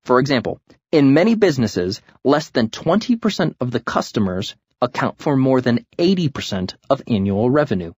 [0.06, 0.60] For example,
[0.92, 7.02] in many businesses, less than 20% of the customers account for more than 80% of
[7.08, 7.92] annual revenue.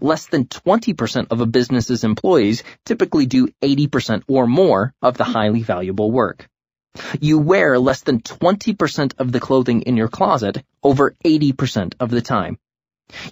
[0.00, 5.62] Less than 20% of a business's employees typically do 80% or more of the highly
[5.62, 6.48] valuable work.
[7.20, 12.22] You wear less than 20% of the clothing in your closet over 80% of the
[12.22, 12.58] time.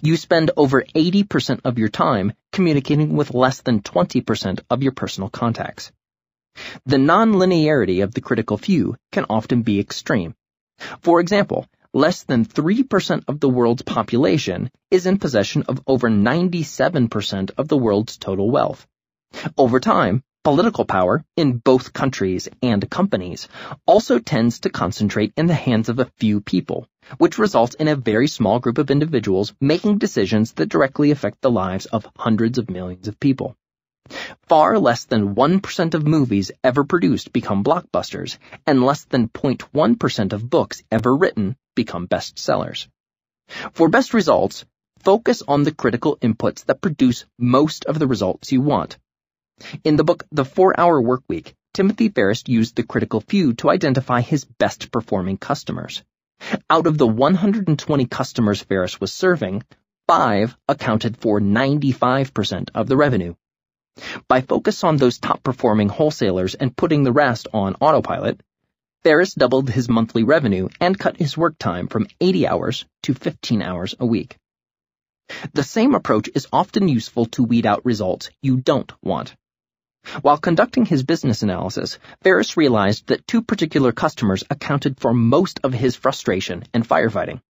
[0.01, 5.29] You spend over 80% of your time communicating with less than 20% of your personal
[5.29, 5.91] contacts.
[6.85, 10.35] The nonlinearity of the critical few can often be extreme.
[11.01, 11.67] For example,
[11.97, 17.77] less than 3% of the world's population is in possession of over 97% of the
[17.77, 18.85] world's total wealth.
[19.57, 23.47] Over time, political power in both countries and companies
[23.87, 26.87] also tends to concentrate in the hands of a few people,
[27.17, 31.49] which results in a very small group of individuals making decisions that directly affect the
[31.49, 33.55] lives of hundreds of millions of people.
[34.47, 40.49] Far less than 1% of movies ever produced become blockbusters, and less than 0.1% of
[40.49, 42.87] books ever written become bestsellers.
[43.73, 44.65] For best results,
[44.99, 48.97] focus on the critical inputs that produce most of the results you want.
[49.83, 54.45] In the book The 4-Hour Workweek, Timothy Ferriss used the critical few to identify his
[54.45, 56.03] best performing customers.
[56.69, 59.63] Out of the 120 customers Ferriss was serving,
[60.07, 63.35] five accounted for 95% of the revenue.
[64.27, 68.41] By focus on those top performing wholesalers and putting the rest on autopilot,
[69.03, 73.61] Ferriss doubled his monthly revenue and cut his work time from 80 hours to 15
[73.61, 74.37] hours a week.
[75.53, 79.35] The same approach is often useful to weed out results you don't want.
[80.21, 85.73] While conducting his business analysis, Ferriss realized that two particular customers accounted for most of
[85.73, 87.41] his frustration and firefighting.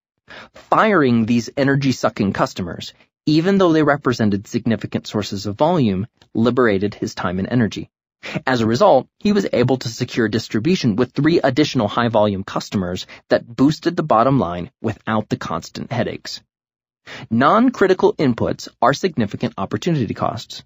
[0.54, 2.94] Firing these energy-sucking customers,
[3.28, 7.92] even though they represented significant sources of volume, liberated his time and energy.
[8.48, 13.46] As a result, he was able to secure distribution with three additional high-volume customers that
[13.46, 16.42] boosted the bottom line without the constant headaches.
[17.30, 20.64] Non-critical inputs are significant opportunity costs.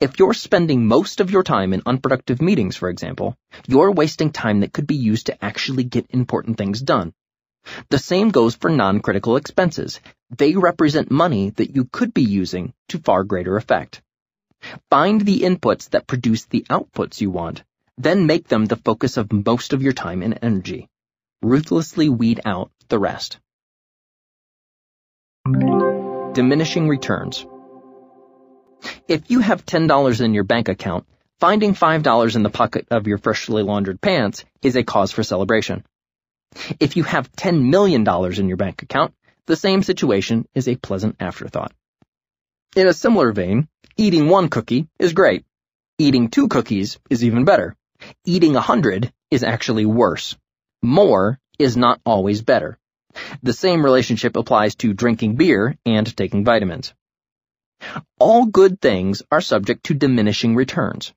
[0.00, 3.36] If you're spending most of your time in unproductive meetings, for example,
[3.66, 7.14] you're wasting time that could be used to actually get important things done.
[7.90, 10.00] The same goes for non-critical expenses.
[10.36, 14.00] They represent money that you could be using to far greater effect.
[14.88, 17.64] Find the inputs that produce the outputs you want,
[17.98, 20.88] then make them the focus of most of your time and energy.
[21.42, 23.38] Ruthlessly weed out the rest.
[25.44, 27.44] Diminishing returns.
[29.06, 31.04] If you have $10 in your bank account,
[31.40, 35.84] finding $5 in the pocket of your freshly laundered pants is a cause for celebration.
[36.80, 38.06] If you have $10 million
[38.38, 39.12] in your bank account,
[39.46, 41.72] the same situation is a pleasant afterthought.
[42.76, 45.44] In a similar vein, eating one cookie is great.
[45.98, 47.76] Eating two cookies is even better.
[48.24, 50.36] Eating a hundred is actually worse.
[50.82, 52.78] More is not always better.
[53.42, 56.94] The same relationship applies to drinking beer and taking vitamins.
[58.18, 61.12] All good things are subject to diminishing returns.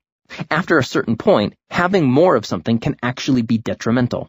[0.50, 4.28] After a certain point, having more of something can actually be detrimental.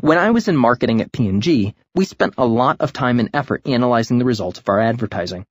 [0.00, 3.62] When I was in marketing at P&G, we spent a lot of time and effort
[3.66, 5.46] analyzing the results of our advertising.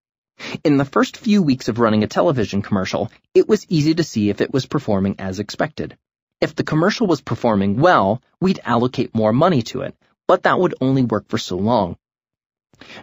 [0.64, 4.30] In the first few weeks of running a television commercial, it was easy to see
[4.30, 5.98] if it was performing as expected.
[6.42, 9.96] If the commercial was performing well, we'd allocate more money to it,
[10.28, 11.96] but that would only work for so long.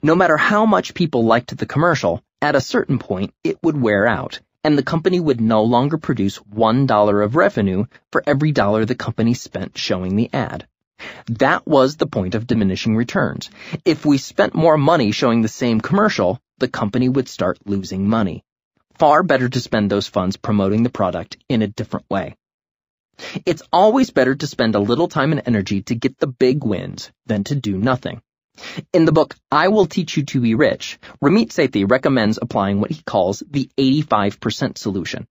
[0.02, 4.06] No matter how much people liked the commercial, at a certain point, it would wear
[4.06, 8.94] out, and the company would no longer produce $1 of revenue for every dollar the
[8.94, 10.68] company spent showing the ad.
[11.26, 13.50] That was the point of diminishing returns.
[13.84, 18.44] If we spent more money showing the same commercial, the company would start losing money.
[18.98, 22.36] Far better to spend those funds promoting the product in a different way.
[23.46, 27.10] It's always better to spend a little time and energy to get the big wins
[27.26, 28.20] than to do nothing.
[28.92, 32.90] In the book, I Will Teach You to Be Rich, Ramit Sethi recommends applying what
[32.90, 35.26] he calls the 85% solution.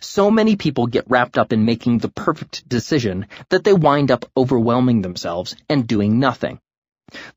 [0.00, 4.30] So many people get wrapped up in making the perfect decision that they wind up
[4.36, 6.60] overwhelming themselves and doing nothing.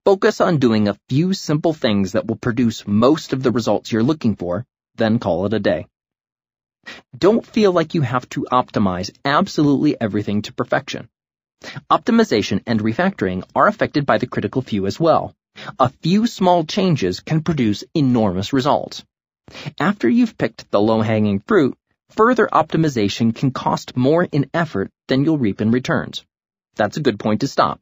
[0.06, 4.04] Focus on doing a few simple things that will produce most of the results you're
[4.04, 4.66] looking for,
[4.96, 5.88] then call it a day.
[7.18, 11.10] Don't feel like you have to optimize absolutely everything to perfection.
[11.92, 15.36] Optimization and refactoring are affected by the critical few as well.
[15.80, 19.04] A few small changes can produce enormous results.
[19.80, 21.76] After you've picked the low-hanging fruit,
[22.10, 26.26] further optimization can cost more in effort than you'll reap in returns.
[26.76, 27.82] That's a good point to stop.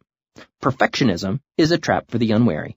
[0.61, 2.76] Perfectionism is a trap for the unwary.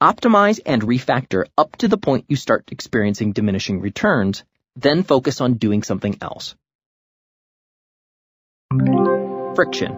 [0.00, 4.44] Optimize and refactor up to the point you start experiencing diminishing returns,
[4.74, 6.54] then focus on doing something else.
[9.54, 9.96] Friction.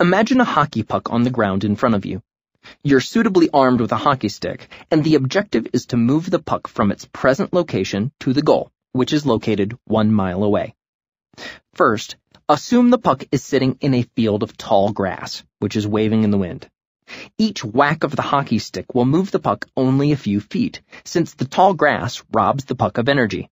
[0.00, 2.22] Imagine a hockey puck on the ground in front of you.
[2.82, 6.68] You're suitably armed with a hockey stick, and the objective is to move the puck
[6.68, 10.74] from its present location to the goal, which is located one mile away.
[11.74, 12.16] First,
[12.48, 16.30] assume the puck is sitting in a field of tall grass, which is waving in
[16.30, 16.68] the wind.
[17.36, 21.34] Each whack of the hockey stick will move the puck only a few feet, since
[21.34, 23.50] the tall grass robs the puck of energy.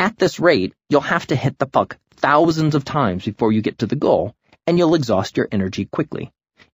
[0.00, 3.78] At this rate, you'll have to hit the puck thousands of times before you get
[3.78, 4.34] to the goal,
[4.66, 6.32] and you'll exhaust your energy quickly.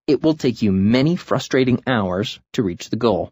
[0.08, 3.30] It will take you many frustrating hours to reach the goal.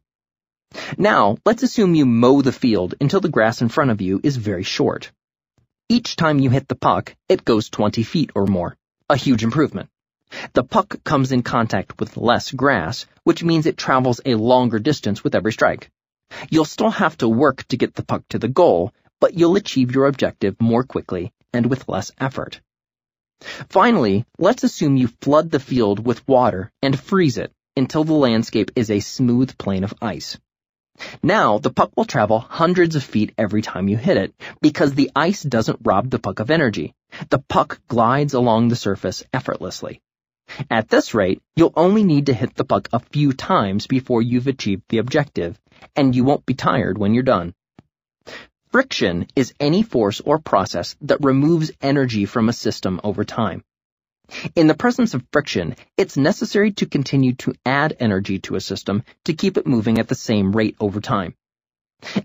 [0.99, 4.37] Now, let's assume you mow the field until the grass in front of you is
[4.37, 5.11] very short.
[5.89, 8.77] Each time you hit the puck, it goes 20 feet or more.
[9.09, 9.89] A huge improvement.
[10.53, 15.25] The puck comes in contact with less grass, which means it travels a longer distance
[15.25, 15.91] with every strike.
[16.51, 19.95] You'll still have to work to get the puck to the goal, but you'll achieve
[19.95, 22.61] your objective more quickly and with less effort.
[23.69, 28.71] Finally, let's assume you flood the field with water and freeze it until the landscape
[28.75, 30.39] is a smooth plane of ice.
[31.23, 35.11] Now, the puck will travel hundreds of feet every time you hit it because the
[35.15, 36.95] ice doesn't rob the puck of energy.
[37.29, 40.01] The puck glides along the surface effortlessly.
[40.71, 44.47] At this rate, you'll only need to hit the puck a few times before you've
[44.47, 45.61] achieved the objective,
[45.95, 47.53] and you won't be tired when you're done.
[48.77, 53.65] Friction is any force or process that removes energy from a system over time.
[54.55, 59.03] In the presence of friction, it's necessary to continue to add energy to a system
[59.25, 61.35] to keep it moving at the same rate over time.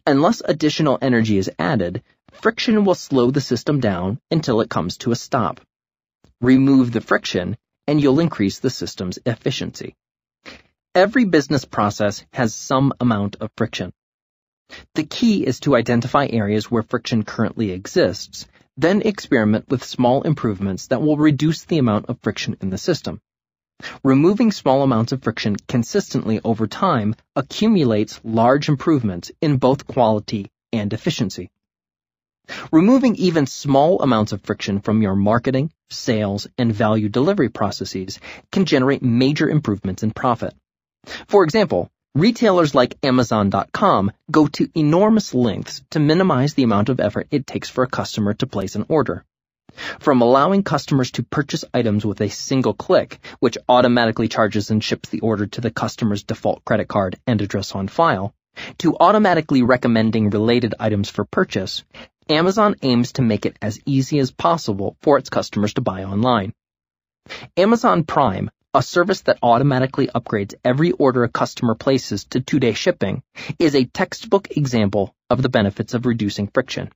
[0.06, 5.14] Unless additional energy is added, friction will slow the system down until it comes to
[5.14, 5.62] a stop.
[6.42, 7.56] Remove the friction
[7.88, 9.96] and you'll increase the system's efficiency.
[10.94, 13.94] Every business process has some amount of friction.
[14.96, 18.48] The key is to identify areas where friction currently exists,
[18.78, 23.22] then experiment with small improvements that will reduce the amount of friction in the system.
[24.04, 30.94] Removing small amounts of friction consistently over time accumulates large improvements in both quality and
[30.94, 31.50] efficiency.
[32.72, 38.20] Removing even small amounts of friction from your marketing, sales, and value delivery processes
[38.52, 40.54] can generate major improvements in profit.
[41.28, 47.28] For example, retailers like Amazon.com go to enormous lengths to minimize the amount of effort
[47.32, 49.24] it takes for a customer to place an order.
[50.00, 55.10] From allowing customers to purchase items with a single click, which automatically charges and ships
[55.10, 58.34] the order to the customer's default credit card and address on file,
[58.80, 61.86] to automatically recommending related items for purchase,
[62.30, 66.54] Amazon aims to make it as easy as possible for its customers to buy online.
[67.56, 73.22] Amazon Prime, a service that automatically upgrades every order a customer places to two-day shipping,
[73.60, 76.90] is a textbook example of the benefits of reducing friction.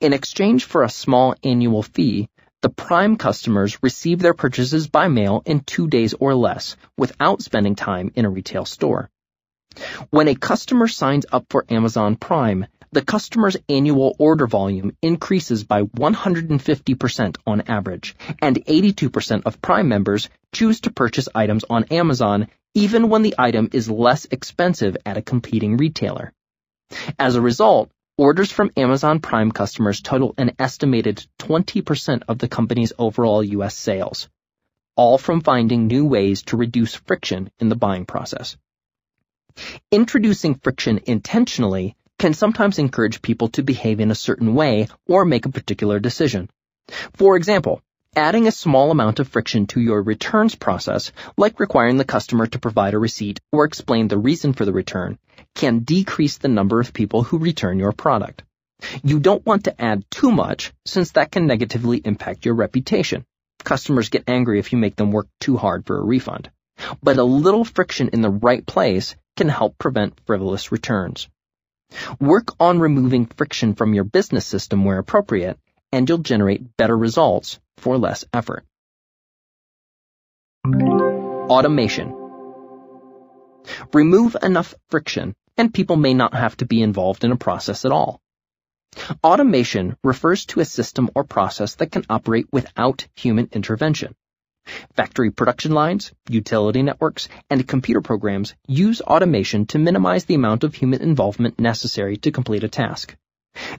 [0.00, 2.28] In exchange for a small annual fee,
[2.62, 7.74] the Prime customers receive their purchases by mail in two days or less without spending
[7.74, 9.10] time in a retail store.
[10.08, 12.66] When a customer signs up for Amazon Prime,
[12.96, 20.30] the customer's annual order volume increases by 150% on average, and 82% of Prime members
[20.50, 25.22] choose to purchase items on Amazon even when the item is less expensive at a
[25.22, 26.32] competing retailer.
[27.18, 32.94] As a result, orders from Amazon Prime customers total an estimated 20% of the company's
[32.98, 33.76] overall U.S.
[33.76, 34.30] sales,
[34.96, 38.56] all from finding new ways to reduce friction in the buying process.
[39.92, 45.46] Introducing friction intentionally can sometimes encourage people to behave in a certain way or make
[45.46, 46.48] a particular decision.
[47.14, 47.82] For example,
[48.14, 52.58] adding a small amount of friction to your returns process, like requiring the customer to
[52.58, 55.18] provide a receipt or explain the reason for the return,
[55.54, 58.42] can decrease the number of people who return your product.
[59.02, 63.24] You don't want to add too much since that can negatively impact your reputation.
[63.64, 66.50] Customers get angry if you make them work too hard for a refund.
[67.02, 71.28] But a little friction in the right place can help prevent frivolous returns.
[72.20, 75.58] Work on removing friction from your business system where appropriate,
[75.92, 78.64] and you'll generate better results for less effort.
[81.48, 82.14] Automation.
[83.92, 87.92] Remove enough friction and people may not have to be involved in a process at
[87.92, 88.20] all.
[89.22, 94.14] Automation refers to a system or process that can operate without human intervention.
[94.94, 100.74] Factory production lines, utility networks, and computer programs use automation to minimize the amount of
[100.74, 103.16] human involvement necessary to complete a task.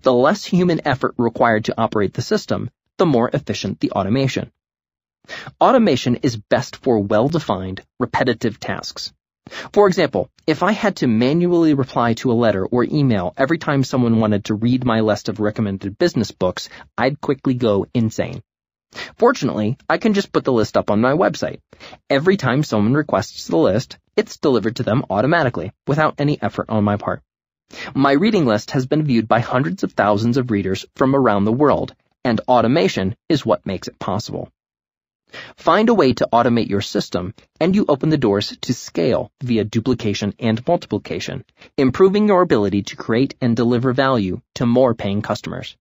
[0.02, 4.52] The less human effort required to operate the system, the more efficient the automation.
[5.60, 9.12] Automation is best for well-defined, repetitive tasks.
[9.74, 13.84] For example, if I had to manually reply to a letter or email every time
[13.84, 18.42] someone wanted to read my list of recommended business books, I'd quickly go insane.
[19.18, 21.60] Fortunately, I can just put the list up on my website.
[22.10, 26.84] Every time someone requests the list, it's delivered to them automatically, without any effort on
[26.84, 27.22] my part.
[27.94, 31.52] My reading list has been viewed by hundreds of thousands of readers from around the
[31.52, 34.50] world, and automation is what makes it possible.
[35.58, 39.66] Find a way to automate your system, and you open the doors to scale via
[39.66, 41.44] duplication and multiplication,
[41.78, 45.76] improving your ability to create and deliver value to more paying customers.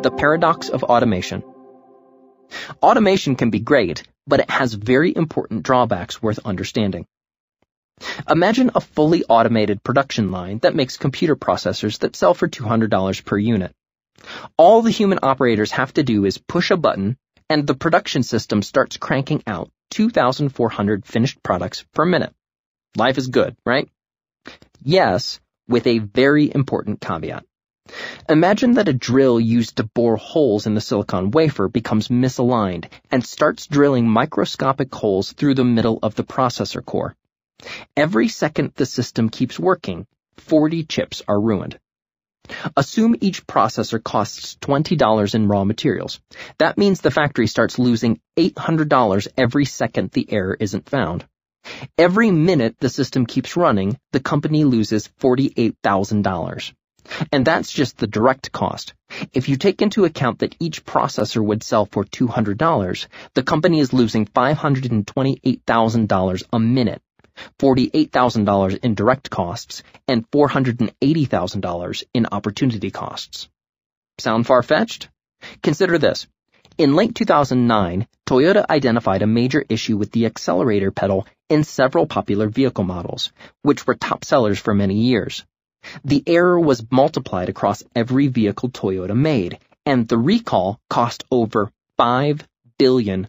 [0.00, 1.42] The paradox of automation.
[2.80, 7.04] Automation can be great, but it has very important drawbacks worth understanding.
[8.30, 13.38] Imagine a fully automated production line that makes computer processors that sell for $200 per
[13.38, 13.72] unit.
[14.56, 17.16] All the human operators have to do is push a button,
[17.50, 22.32] and the production system starts cranking out 2,400 finished products per minute.
[22.96, 23.88] Life is good, right?
[24.80, 27.44] Yes, with a very important caveat.
[28.28, 33.24] Imagine that a drill used to bore holes in the silicon wafer becomes misaligned and
[33.24, 37.16] starts drilling microscopic holes through the middle of the processor core.
[37.96, 41.78] Every second the system keeps working, 40 chips are ruined.
[42.76, 46.20] Assume each processor costs $20 in raw materials.
[46.58, 51.26] That means the factory starts losing $800 every second the error isn't found.
[51.98, 56.72] Every minute the system keeps running, the company loses $48,000.
[57.32, 58.94] And that's just the direct cost.
[59.32, 63.92] If you take into account that each processor would sell for $200, the company is
[63.92, 67.02] losing $528,000 a minute.
[67.60, 73.48] $48,000 in direct costs, and $480,000 in opportunity costs.
[74.18, 75.08] Sound far-fetched?
[75.62, 76.26] Consider this.
[76.78, 82.48] In late 2009, Toyota identified a major issue with the accelerator pedal in several popular
[82.48, 83.32] vehicle models,
[83.62, 85.44] which were top sellers for many years.
[86.04, 92.42] The error was multiplied across every vehicle Toyota made, and the recall cost over $5
[92.78, 93.28] billion.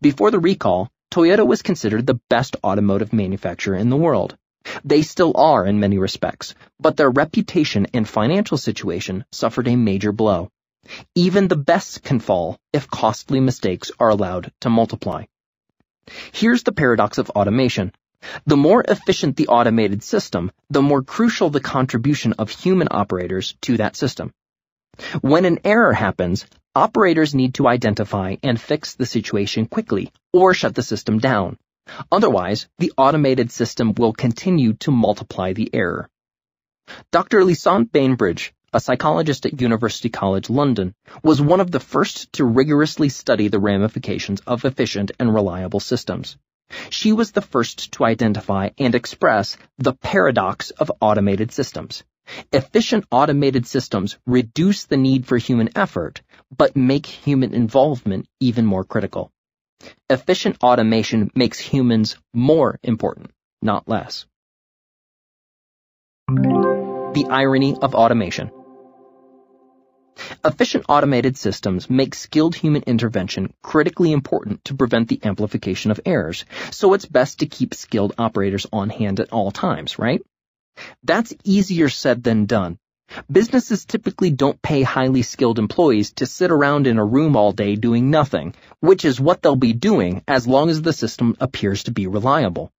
[0.00, 4.36] Before the recall, Toyota was considered the best automotive manufacturer in the world.
[4.84, 10.12] They still are in many respects, but their reputation and financial situation suffered a major
[10.12, 10.50] blow.
[11.14, 15.24] Even the best can fall if costly mistakes are allowed to multiply.
[16.32, 17.92] Here's the paradox of automation.
[18.46, 23.76] The more efficient the automated system, the more crucial the contribution of human operators to
[23.78, 24.32] that system.
[25.20, 30.74] When an error happens, operators need to identify and fix the situation quickly or shut
[30.74, 31.58] the system down.
[32.10, 36.08] Otherwise, the automated system will continue to multiply the error.
[37.10, 37.44] Dr.
[37.44, 43.08] Lisanne Bainbridge, a psychologist at University College London, was one of the first to rigorously
[43.08, 46.36] study the ramifications of efficient and reliable systems.
[46.90, 52.04] She was the first to identify and express the paradox of automated systems.
[52.52, 56.22] Efficient automated systems reduce the need for human effort,
[56.56, 59.30] but make human involvement even more critical.
[60.08, 64.26] Efficient automation makes humans more important, not less.
[66.28, 68.50] The irony of automation.
[70.44, 76.44] Efficient automated systems make skilled human intervention critically important to prevent the amplification of errors,
[76.70, 80.22] so it's best to keep skilled operators on hand at all times, right?
[81.02, 82.78] That's easier said than done.
[83.30, 87.76] Businesses typically don't pay highly skilled employees to sit around in a room all day
[87.76, 91.92] doing nothing, which is what they'll be doing as long as the system appears to
[91.92, 92.70] be reliable.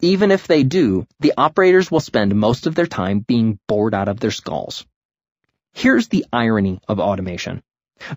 [0.00, 4.08] Even if they do, the operators will spend most of their time being bored out
[4.08, 4.84] of their skulls.
[5.76, 7.60] Here's the irony of automation.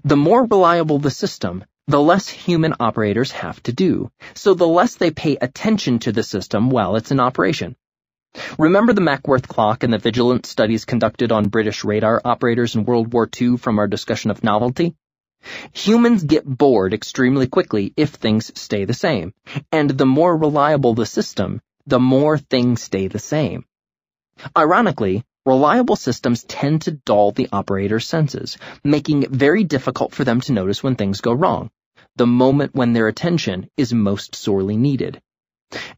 [0.04, 4.96] The more reliable the system, the less human operators have to do, so the less
[4.96, 7.76] they pay attention to the system while it's in operation.
[8.60, 13.12] Remember the Mackworth clock and the vigilance studies conducted on British radar operators in World
[13.12, 14.96] War II from our discussion of novelty?
[15.74, 19.34] Humans get bored extremely quickly if things stay the same,
[19.72, 23.66] and the more reliable the system, the more things stay the same.
[24.56, 30.42] Ironically, reliable systems tend to dull the operator's senses, making it very difficult for them
[30.42, 31.72] to notice when things go wrong,
[32.18, 35.22] the moment when their attention is most sorely needed.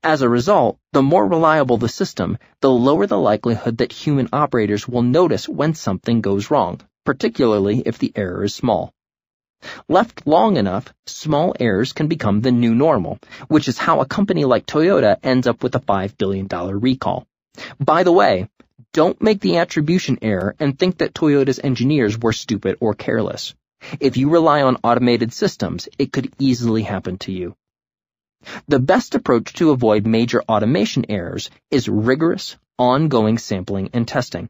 [0.04, 4.88] As a result, the more reliable the system, the lower the likelihood that human operators
[4.88, 8.94] will notice when something goes wrong, particularly if the error is small.
[9.88, 14.46] Left long enough, small errors can become the new normal, which is how a company
[14.46, 16.48] like Toyota ends up with a $5 billion
[16.80, 17.26] recall.
[17.80, 18.48] By the way,
[18.92, 23.54] don't make the attribution error and think that Toyota's engineers were stupid or careless.
[24.00, 27.56] If you rely on automated systems, it could easily happen to you.
[28.68, 34.50] The best approach to avoid major automation errors is rigorous, ongoing sampling and testing.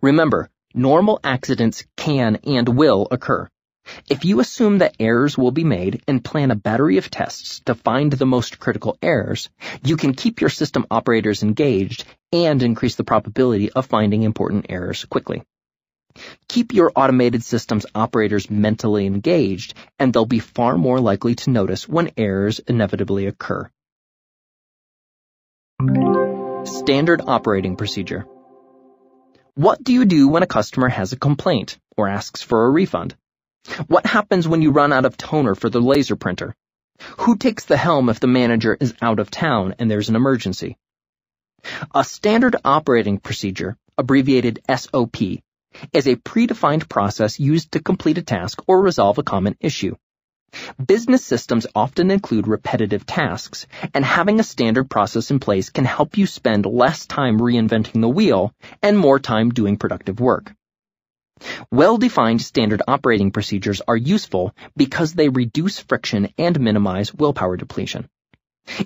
[0.00, 3.48] Remember, normal accidents can and will occur.
[4.08, 7.74] If you assume that errors will be made and plan a battery of tests to
[7.74, 9.48] find the most critical errors,
[9.84, 15.04] you can keep your system operators engaged and increase the probability of finding important errors
[15.04, 15.42] quickly.
[16.48, 21.88] Keep your automated systems operators mentally engaged, and they'll be far more likely to notice
[21.88, 23.70] when errors inevitably occur.
[26.64, 28.26] Standard Operating Procedure
[29.54, 33.16] What do you do when a customer has a complaint or asks for a refund?
[33.86, 36.54] What happens when you run out of toner for the laser printer?
[37.18, 40.76] Who takes the helm if the manager is out of town and there's an emergency?
[41.94, 45.16] A standard operating procedure, abbreviated SOP,
[45.92, 49.96] is a predefined process used to complete a task or resolve a common issue.
[50.84, 56.18] Business systems often include repetitive tasks, and having a standard process in place can help
[56.18, 58.52] you spend less time reinventing the wheel
[58.82, 60.52] and more time doing productive work.
[61.70, 68.08] Well-defined standard operating procedures are useful because they reduce friction and minimize willpower depletion.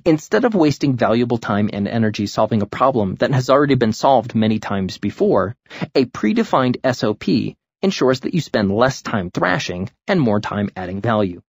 [0.04, 4.34] Instead of wasting valuable time and energy solving a problem that has already been solved
[4.34, 5.54] many times before,
[5.94, 11.42] a predefined SOP ensures that you spend less time thrashing and more time adding value.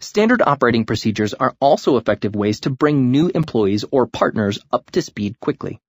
[0.00, 5.02] Standard operating procedures are also effective ways to bring new employees or partners up to
[5.02, 5.80] speed quickly.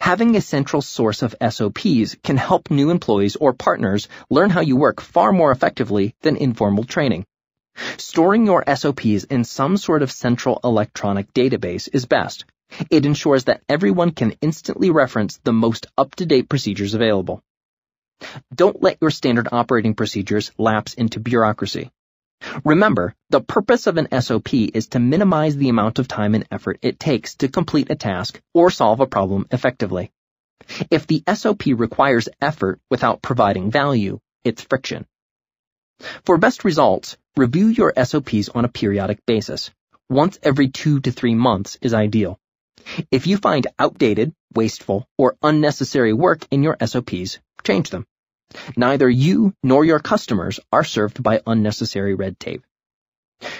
[0.00, 4.76] Having a central source of SOPs can help new employees or partners learn how you
[4.76, 7.24] work far more effectively than informal training.
[7.96, 12.44] Storing your SOPs in some sort of central electronic database is best.
[12.90, 17.40] It ensures that everyone can instantly reference the most up-to-date procedures available.
[18.52, 21.90] Don't let your standard operating procedures lapse into bureaucracy.
[22.64, 26.78] Remember, the purpose of an SOP is to minimize the amount of time and effort
[26.82, 30.12] it takes to complete a task or solve a problem effectively.
[30.90, 35.06] If the SOP requires effort without providing value, it's friction.
[36.24, 39.70] For best results, review your SOPs on a periodic basis.
[40.08, 42.38] Once every two to three months is ideal.
[43.10, 48.06] If you find outdated, wasteful, or unnecessary work in your SOPs, change them.
[48.76, 52.64] Neither you nor your customers are served by unnecessary red tape.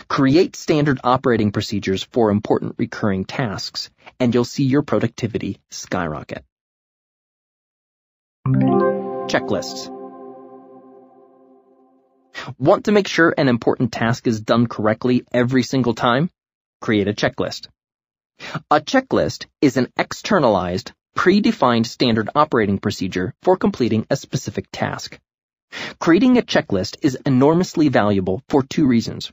[0.09, 6.45] Create standard operating procedures for important recurring tasks, and you'll see your productivity skyrocket.
[8.47, 9.95] Checklists.
[12.59, 16.31] Want to make sure an important task is done correctly every single time?
[16.81, 17.69] Create a checklist.
[18.71, 25.19] A checklist is an externalized, predefined standard operating procedure for completing a specific task.
[25.99, 29.33] Creating a checklist is enormously valuable for two reasons.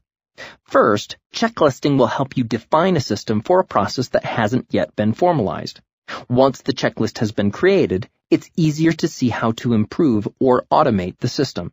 [0.65, 5.13] First, checklisting will help you define a system for a process that hasn't yet been
[5.13, 5.79] formalized.
[6.27, 11.17] Once the checklist has been created, it's easier to see how to improve or automate
[11.19, 11.71] the system.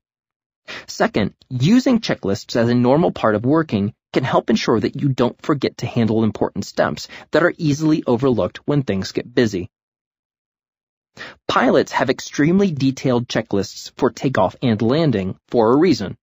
[0.87, 5.41] Second, using checklists as a normal part of working can help ensure that you don't
[5.43, 9.71] forget to handle important steps that are easily overlooked when things get busy.
[11.49, 16.17] Pilots have extremely detailed checklists for takeoff and landing for a reason.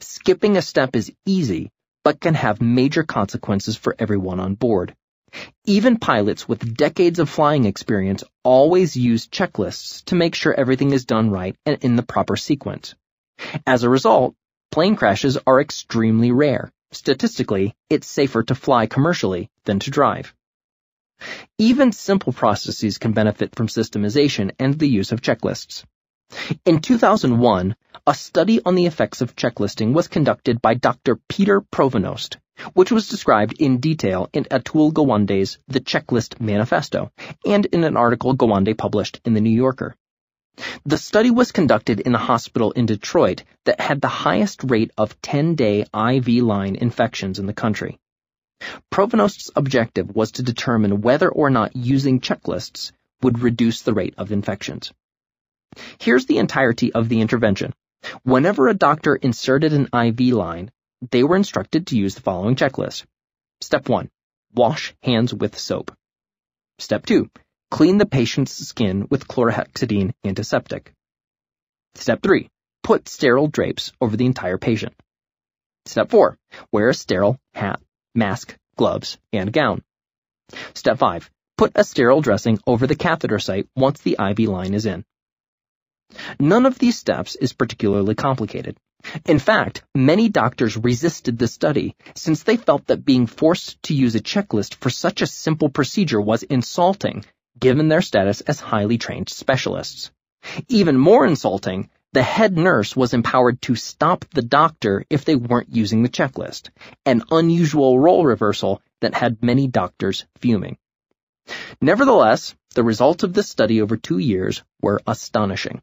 [0.00, 1.70] Skipping a step is easy,
[2.04, 4.94] but can have major consequences for everyone on board.
[5.64, 11.04] Even pilots with decades of flying experience always use checklists to make sure everything is
[11.04, 12.94] done right and in the proper sequence.
[13.66, 14.34] As a result,
[14.70, 16.70] plane crashes are extremely rare.
[16.90, 20.34] Statistically, it's safer to fly commercially than to drive.
[21.58, 25.84] Even simple processes can benefit from systemization and the use of checklists.
[26.64, 27.76] In 2001,
[28.06, 31.20] a study on the effects of checklisting was conducted by Dr.
[31.28, 32.38] Peter Pronovost,
[32.72, 37.12] which was described in detail in Atul Gawande's The Checklist Manifesto
[37.44, 39.94] and in an article Gawande published in The New Yorker.
[40.84, 45.20] The study was conducted in a hospital in Detroit that had the highest rate of
[45.22, 47.98] 10-day IV line infections in the country.
[48.90, 54.32] Pronovost's objective was to determine whether or not using checklists would reduce the rate of
[54.32, 54.92] infections.
[55.98, 57.72] Here's the entirety of the intervention.
[58.24, 60.70] Whenever a doctor inserted an IV line,
[61.10, 63.04] they were instructed to use the following checklist.
[63.60, 64.10] Step 1.
[64.54, 65.96] wash hands with soap.
[66.78, 67.30] Step 2.
[67.70, 70.92] Clean the patient's skin with chlorhexidine antiseptic.
[71.94, 72.48] Step 3.
[72.82, 74.94] Put sterile drapes over the entire patient.
[75.86, 76.36] Step 4.
[76.70, 77.80] Wear a sterile hat,
[78.14, 79.82] mask, gloves, and gown.
[80.74, 81.30] Step 5.
[81.56, 85.04] Put a sterile dressing over the catheter site once the IV line is in.
[86.38, 88.76] None of these steps is particularly complicated.
[89.26, 94.14] In fact, many doctors resisted the study since they felt that being forced to use
[94.14, 97.24] a checklist for such a simple procedure was insulting,
[97.58, 100.10] given their status as highly trained specialists.
[100.68, 105.74] Even more insulting, the head nurse was empowered to stop the doctor if they weren't
[105.74, 106.70] using the checklist,
[107.06, 110.76] an unusual role reversal that had many doctors fuming.
[111.80, 115.82] Nevertheless, the results of this study over two years were astonishing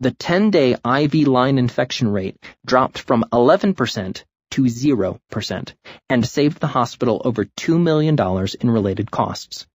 [0.00, 5.72] the 10-day IV line infection rate dropped from 11% to 0%
[6.08, 8.16] and saved the hospital over $2 million
[8.60, 9.66] in related costs.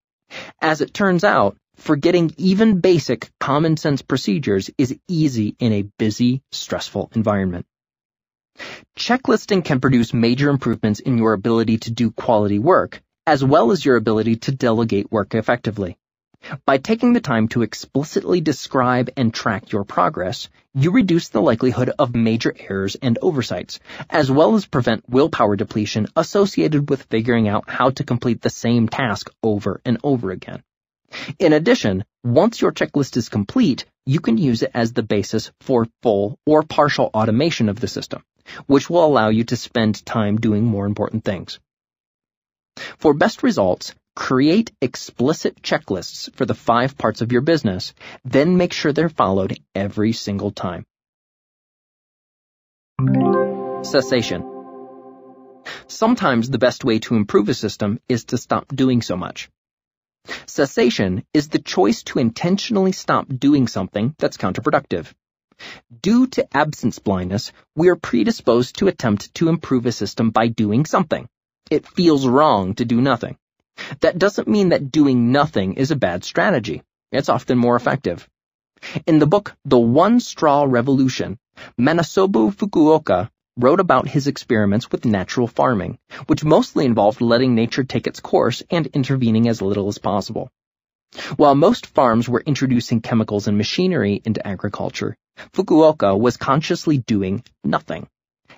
[0.60, 6.42] As it turns out, forgetting even basic common sense procedures is easy in a busy,
[6.52, 7.66] stressful environment.
[8.98, 13.84] Checklisting can produce major improvements in your ability to do quality work, as well as
[13.84, 15.98] your ability to delegate work effectively.
[16.66, 21.92] By taking the time to explicitly describe and track your progress, you reduce the likelihood
[21.98, 23.80] of major errors and oversights,
[24.10, 28.88] as well as prevent willpower depletion associated with figuring out how to complete the same
[28.88, 30.62] task over and over again.
[31.40, 35.88] In addition, once your checklist is complete, you can use it as the basis for
[36.02, 38.24] full or partial automation of the system,
[38.68, 41.60] which will allow you to spend time doing more important things.
[42.98, 48.72] For best results, Create explicit checklists for the five parts of your business, then make
[48.72, 50.86] sure they're followed every single time.
[53.84, 54.44] Cessation.
[55.88, 59.50] Sometimes the best way to improve a system is to stop doing so much.
[60.46, 65.14] Cessation is the choice to intentionally stop doing something that's counterproductive.
[66.02, 70.86] Due to absence blindness, we are predisposed to attempt to improve a system by doing
[70.86, 71.28] something.
[71.72, 73.38] It feels wrong to do nothing.
[74.02, 76.84] That doesn't mean that doing nothing is a bad strategy.
[77.12, 78.28] It's often more effective.
[79.06, 81.38] In the book The One Straw Revolution,
[81.80, 88.06] Masanobu Fukuoka wrote about his experiments with natural farming, which mostly involved letting nature take
[88.06, 90.50] its course and intervening as little as possible.
[91.38, 95.16] While most farms were introducing chemicals and machinery into agriculture,
[95.54, 98.08] Fukuoka was consciously doing nothing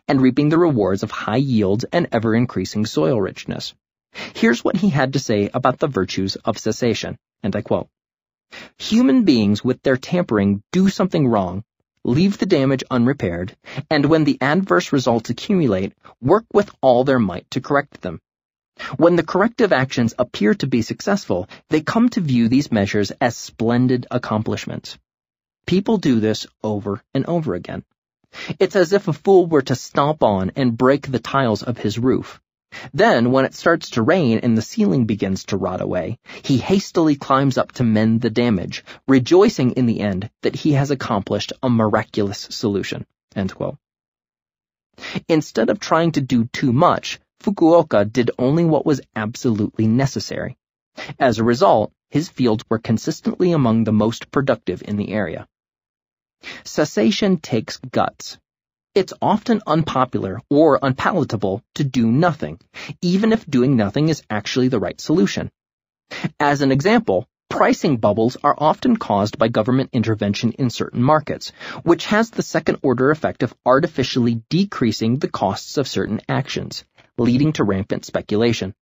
[0.07, 3.75] and reaping the rewards of high yields and ever increasing soil richness.
[4.33, 7.87] Here's what he had to say about the virtues of cessation, and I quote,
[8.79, 11.63] Human beings with their tampering do something wrong,
[12.07, 13.55] leave the damage unrepaired,
[13.91, 18.19] and when the adverse results accumulate, work with all their might to correct them.
[18.95, 23.35] When the corrective actions appear to be successful, they come to view these measures as
[23.35, 24.97] splendid accomplishments.
[25.65, 27.83] People do this over and over again.
[28.59, 31.99] It's as if a fool were to stomp on and break the tiles of his
[31.99, 32.39] roof.
[32.93, 37.15] Then, when it starts to rain and the ceiling begins to rot away, he hastily
[37.15, 41.69] climbs up to mend the damage, rejoicing in the end that he has accomplished a
[41.69, 43.05] miraculous solution.
[45.27, 50.57] Instead of trying to do too much, Fukuoka did only what was absolutely necessary.
[51.19, 55.47] As a result, his fields were consistently among the most productive in the area.
[56.63, 58.37] Cessation takes guts.
[58.97, 62.59] It's often unpopular or unpalatable to do nothing,
[62.99, 65.51] even if doing nothing is actually the right solution.
[66.39, 71.51] As an example, pricing bubbles are often caused by government intervention in certain markets,
[71.83, 76.83] which has the second order effect of artificially decreasing the costs of certain actions,
[77.19, 78.73] leading to rampant speculation.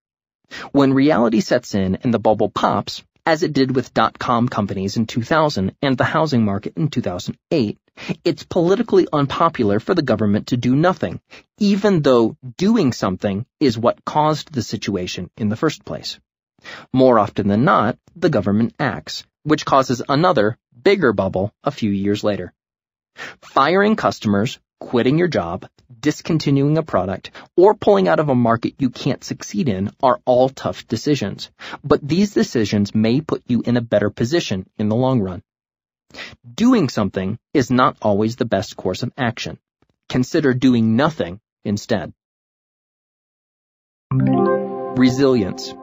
[0.71, 5.07] When reality sets in and the bubble pops, as it did with dot-com companies in
[5.07, 7.77] 2000 and the housing market in 2008,
[8.23, 11.19] it's politically unpopular for the government to do nothing,
[11.57, 16.19] even though doing something is what caused the situation in the first place.
[16.93, 22.23] More often than not, the government acts, which causes another, bigger bubble a few years
[22.23, 22.53] later.
[23.41, 25.67] Firing customers, quitting your job,
[25.99, 30.49] discontinuing a product, or pulling out of a market you can't succeed in are all
[30.49, 31.49] tough decisions.
[31.83, 35.43] But these decisions may put you in a better position in the long run.
[36.53, 39.59] Doing something is not always the best course of action.
[40.09, 42.13] Consider doing nothing instead.
[44.11, 45.73] Resilience.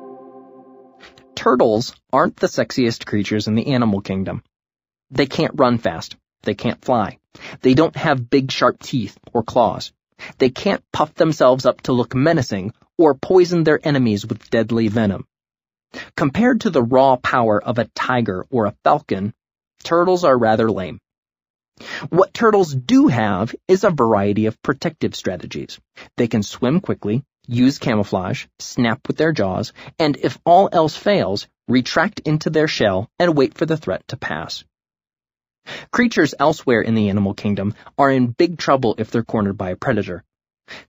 [1.34, 4.42] Turtles aren't the sexiest creatures in the animal kingdom.
[5.10, 6.16] They can't run fast.
[6.42, 7.18] They can't fly.
[7.60, 9.92] They don't have big sharp teeth or claws.
[10.38, 15.26] They can't puff themselves up to look menacing or poison their enemies with deadly venom.
[16.16, 19.34] Compared to the raw power of a tiger or a falcon,
[19.82, 20.98] turtles are rather lame.
[22.10, 25.80] What turtles do have is a variety of protective strategies.
[26.16, 31.48] They can swim quickly, use camouflage, snap with their jaws, and if all else fails,
[31.68, 34.64] retract into their shell and wait for the threat to pass.
[35.90, 39.76] Creatures elsewhere in the animal kingdom are in big trouble if they're cornered by a
[39.76, 40.24] predator.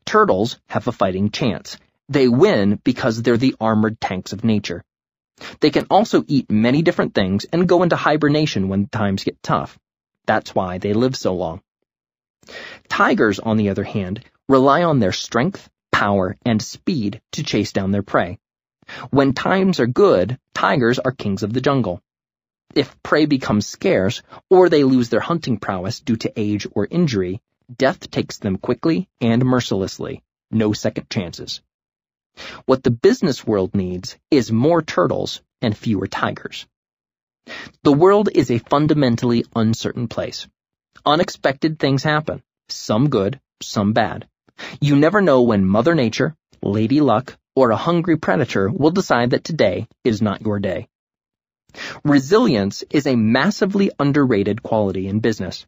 [0.06, 1.78] Turtles have a fighting chance.
[2.10, 4.84] They win because they're the armored tanks of nature.
[5.60, 9.78] They can also eat many different things and go into hibernation when times get tough.
[10.26, 11.62] That's why they live so long.
[12.90, 17.92] Tigers, on the other hand, rely on their strength, power, and speed to chase down
[17.92, 18.40] their prey.
[19.12, 22.02] When times are good, tigers are kings of the jungle.
[22.76, 27.42] If prey becomes scarce, or they lose their hunting prowess due to age or injury,
[27.74, 30.24] death takes them quickly and mercilessly.
[30.52, 31.62] No second chances.
[32.66, 36.66] What the business world needs is more turtles and fewer tigers.
[37.84, 40.48] The world is a fundamentally uncertain place.
[41.06, 44.28] Unexpected things happen, some good, some bad.
[44.80, 49.44] You never know when Mother Nature, Lady Luck, or a hungry predator will decide that
[49.44, 50.88] today is not your day.
[52.04, 55.66] Resilience is a massively underrated quality in business.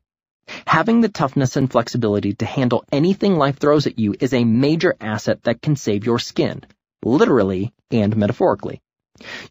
[0.67, 4.95] Having the toughness and flexibility to handle anything life throws at you is a major
[4.99, 6.63] asset that can save your skin,
[7.03, 8.81] literally and metaphorically.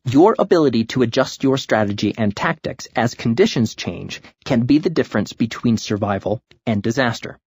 [0.05, 5.33] Your ability to adjust your strategy and tactics as conditions change can be the difference
[5.33, 7.39] between survival and disaster.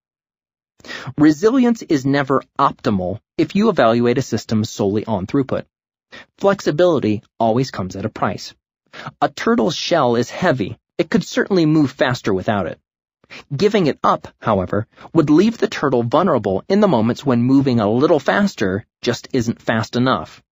[1.17, 5.65] Resilience is never optimal if you evaluate a system solely on throughput.
[6.37, 8.55] Flexibility always comes at a price.
[9.21, 10.77] A turtle's shell is heavy.
[10.97, 12.79] It could certainly move faster without it.
[13.55, 17.89] Giving it up, however, would leave the turtle vulnerable in the moments when moving a
[17.89, 20.43] little faster just isn't fast enough.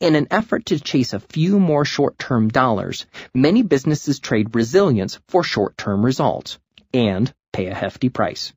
[0.00, 5.44] In an effort to chase a few more short-term dollars, many businesses trade resilience for
[5.44, 6.58] short-term results
[6.92, 8.52] and pay a hefty price.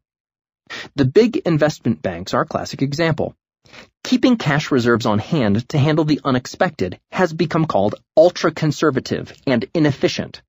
[0.95, 3.35] The big investment banks are a classic example.
[4.03, 10.41] Keeping cash reserves on hand to handle the unexpected has become called ultra-conservative and inefficient.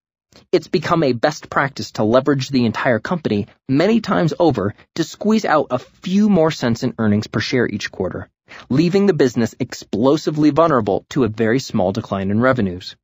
[0.50, 5.44] It's become a best practice to leverage the entire company many times over to squeeze
[5.44, 8.28] out a few more cents in earnings per share each quarter
[8.68, 12.96] leaving the business explosively vulnerable to a very small decline in revenues.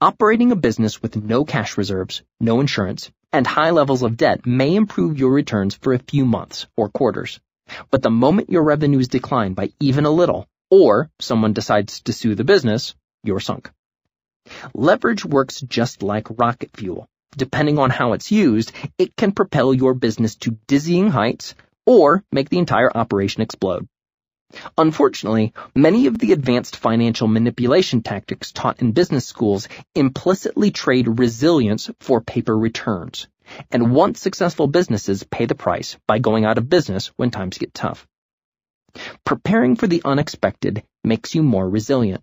[0.00, 4.74] Operating a business with no cash reserves, no insurance, and high levels of debt may
[4.74, 7.40] improve your returns for a few months or quarters.
[7.90, 12.34] But the moment your revenues decline by even a little, or someone decides to sue
[12.34, 13.70] the business, you're sunk.
[14.74, 17.08] Leverage works just like rocket fuel.
[17.36, 21.54] Depending on how it's used, it can propel your business to dizzying heights
[21.86, 23.88] or make the entire operation explode.
[24.78, 31.90] Unfortunately, many of the advanced financial manipulation tactics taught in business schools implicitly trade resilience
[31.98, 33.26] for paper returns,
[33.70, 37.74] and once successful businesses pay the price by going out of business when times get
[37.74, 38.06] tough.
[39.24, 42.22] Preparing for the unexpected makes you more resilient.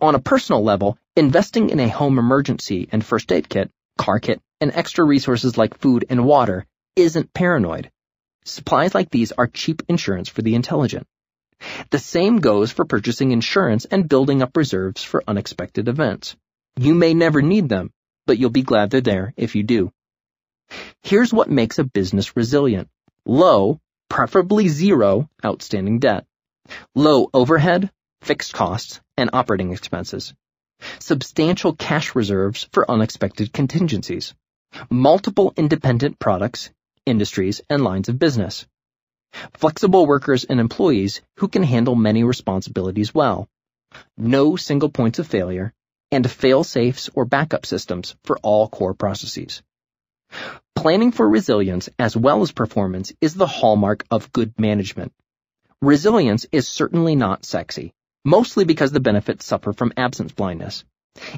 [0.00, 4.40] On a personal level, investing in a home emergency and first aid kit, car kit,
[4.60, 6.66] and extra resources like food and water
[6.96, 7.90] isn't paranoid.
[8.44, 11.06] Supplies like these are cheap insurance for the intelligent.
[11.90, 16.36] The same goes for purchasing insurance and building up reserves for unexpected events.
[16.76, 17.92] You may never need them,
[18.26, 19.92] but you'll be glad they're there if you do.
[21.02, 22.88] Here's what makes a business resilient.
[23.26, 26.26] Low, preferably zero, outstanding debt.
[26.94, 27.90] Low overhead,
[28.22, 30.34] fixed costs, and operating expenses.
[30.98, 34.34] Substantial cash reserves for unexpected contingencies.
[34.90, 36.70] Multiple independent products,
[37.06, 38.66] industries, and lines of business
[39.54, 43.48] Flexible workers and employees who can handle many responsibilities well.
[44.16, 45.72] No single points of failure,
[46.10, 49.62] and fail-safes or backup systems for all core processes.
[50.74, 55.12] Planning for resilience as well as performance is the hallmark of good management.
[55.80, 57.92] Resilience is certainly not sexy,
[58.24, 60.84] mostly because the benefits suffer from absence blindness.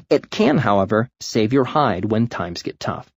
[0.09, 3.11] It can, however, save your hide when times get tough.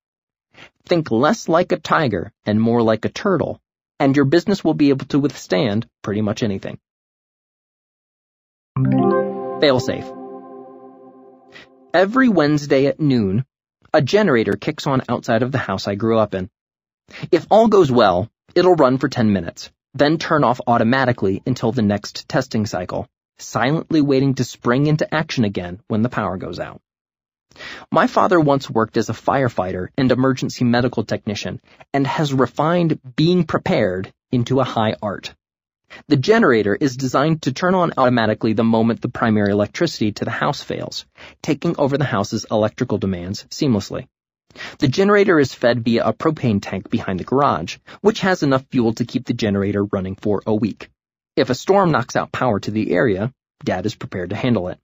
[0.86, 3.60] Think less like a tiger and more like a turtle
[3.98, 6.78] and your business will be able to withstand pretty much anything.
[8.76, 10.12] Failsafe.
[11.94, 13.46] Every Wednesday at noon,
[13.94, 16.50] a generator kicks on outside of the house I grew up in.
[17.32, 21.82] If all goes well, it'll run for 10 minutes, then turn off automatically until the
[21.82, 23.08] next testing cycle,
[23.38, 26.80] silently waiting to spring into action again when the power goes out.
[27.90, 31.60] My father once worked as a firefighter and emergency medical technician
[31.94, 35.34] and has refined being prepared into a high art.
[36.08, 40.30] The generator is designed to turn on automatically the moment the primary electricity to the
[40.30, 41.06] house fails,
[41.42, 44.06] taking over the house's electrical demands seamlessly.
[44.78, 48.94] The generator is fed via a propane tank behind the garage, which has enough fuel
[48.94, 50.90] to keep the generator running for a week.
[51.36, 53.30] If a storm knocks out power to the area,
[53.62, 54.78] Dad is prepared to handle it.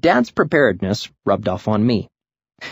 [0.00, 2.08] Dad's preparedness rubbed off on me.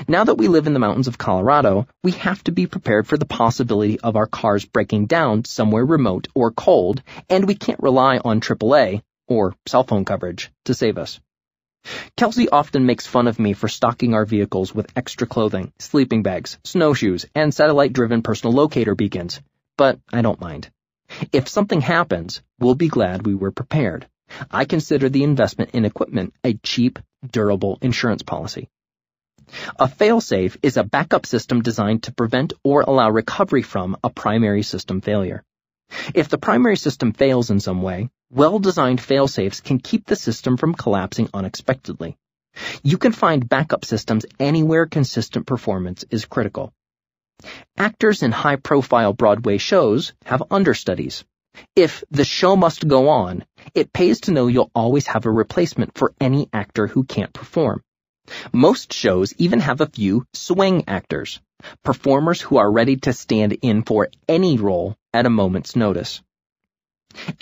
[0.06, 3.16] Now that we live in the mountains of Colorado, we have to be prepared for
[3.16, 8.18] the possibility of our cars breaking down somewhere remote or cold, and we can't rely
[8.18, 11.18] on AAA, or cell phone coverage, to save us.
[12.16, 16.58] Kelsey often makes fun of me for stocking our vehicles with extra clothing, sleeping bags,
[16.64, 19.40] snowshoes, and satellite-driven personal locator beacons,
[19.76, 20.70] but I don't mind.
[21.32, 24.06] If something happens, we'll be glad we were prepared.
[24.50, 26.98] I consider the investment in equipment a cheap,
[27.30, 28.68] durable insurance policy.
[29.78, 34.62] A failsafe is a backup system designed to prevent or allow recovery from a primary
[34.62, 35.44] system failure.
[36.14, 40.74] If the primary system fails in some way, well-designed failsafes can keep the system from
[40.74, 42.16] collapsing unexpectedly.
[42.82, 46.72] You can find backup systems anywhere consistent performance is critical.
[47.78, 51.24] Actors in high-profile Broadway shows have understudies.
[51.74, 53.44] If the show must go on,
[53.74, 57.82] it pays to know you'll always have a replacement for any actor who can't perform.
[58.52, 61.40] Most shows even have a few swing actors,
[61.82, 66.22] performers who are ready to stand in for any role at a moment's notice.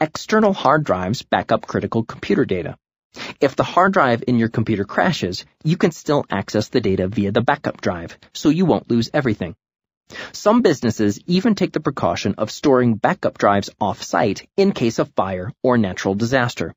[0.01, 2.77] External hard drives back up critical computer data.
[3.41, 7.31] If the hard drive in your computer crashes, you can still access the data via
[7.31, 9.55] the backup drive, so you won't lose everything.
[10.33, 15.53] Some businesses even take the precaution of storing backup drives off-site in case of fire
[15.63, 16.75] or natural disaster.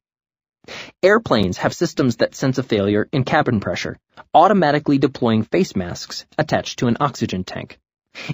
[1.03, 3.97] Airplanes have systems that sense a failure in cabin pressure,
[4.33, 7.79] automatically deploying face masks attached to an oxygen tank.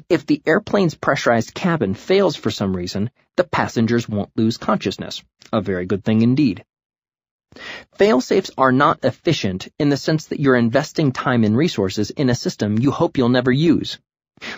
[0.10, 5.24] If the airplane's pressurized cabin fails for some reason, the passengers won't lose consciousness.
[5.52, 6.64] A very good thing indeed.
[8.00, 12.36] Failsafes are not efficient in the sense that you're investing time and resources in a
[12.36, 14.00] system you hope you'll never use.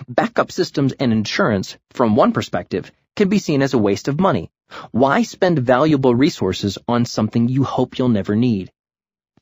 [0.07, 4.52] Backup systems and insurance, from one perspective, can be seen as a waste of money.
[4.91, 8.72] Why spend valuable resources on something you hope you'll never need?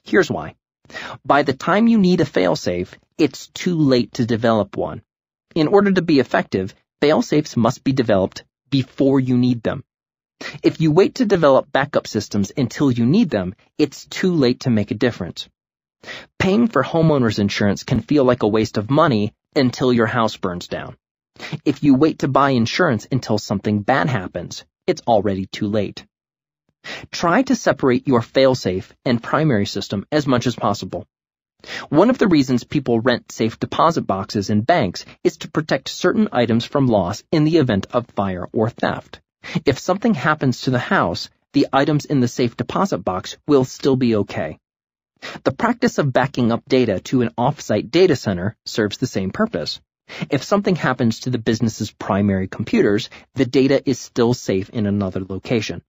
[0.03, 0.55] Here's why.
[1.25, 5.01] By the time you need a failsafe, it's too late to develop one.
[5.55, 9.83] In order to be effective, failsafes must be developed before you need them.
[10.61, 14.69] If you wait to develop backup systems until you need them, it's too late to
[14.69, 15.47] make a difference.
[16.37, 20.67] Paying for homeowners insurance can feel like a waste of money until your house burns
[20.67, 20.97] down.
[21.65, 26.05] If you wait to buy insurance until something bad happens, it's already too late.
[27.11, 31.07] Try to separate your failsafe and primary system as much as possible.
[31.89, 36.27] One of the reasons people rent safe deposit boxes in banks is to protect certain
[36.31, 39.21] items from loss in the event of fire or theft.
[39.65, 43.95] If something happens to the house, the items in the safe deposit box will still
[43.95, 44.59] be okay.
[45.43, 49.79] The practice of backing up data to an offsite data center serves the same purpose.
[50.29, 55.23] If something happens to the business's primary computers, the data is still safe in another
[55.23, 55.81] location.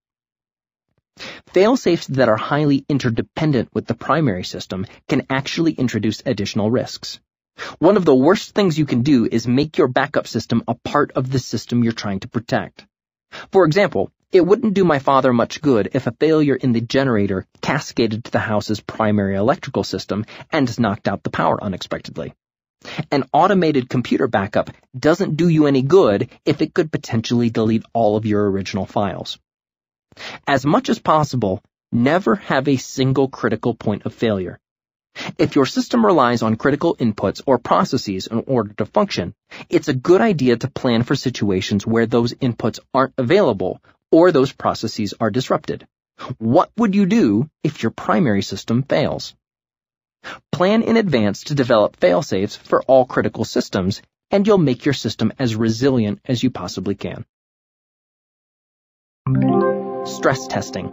[1.53, 7.21] Failsafes that are highly interdependent with the primary system can actually introduce additional risks.
[7.79, 11.13] One of the worst things you can do is make your backup system a part
[11.13, 12.85] of the system you're trying to protect.
[13.53, 17.47] For example, it wouldn't do my father much good if a failure in the generator
[17.63, 22.35] cascaded to the house's primary electrical system and knocked out the power unexpectedly.
[23.13, 28.17] An automated computer backup doesn't do you any good if it could potentially delete all
[28.17, 29.39] of your original files.
[30.49, 31.63] As much as possible,
[31.93, 34.59] never have a single critical point of failure.
[35.39, 39.33] If your system relies on critical inputs or processes in order to function,
[39.69, 43.81] it's a good idea to plan for situations where those inputs aren't available
[44.15, 45.89] or those processes are disrupted.
[46.39, 49.35] What would you do if your primary system fails?
[50.53, 55.33] Plan in advance to develop fail-safes for all critical systems, and you'll make your system
[55.37, 57.27] as resilient as you possibly can.
[60.07, 60.93] Stress testing.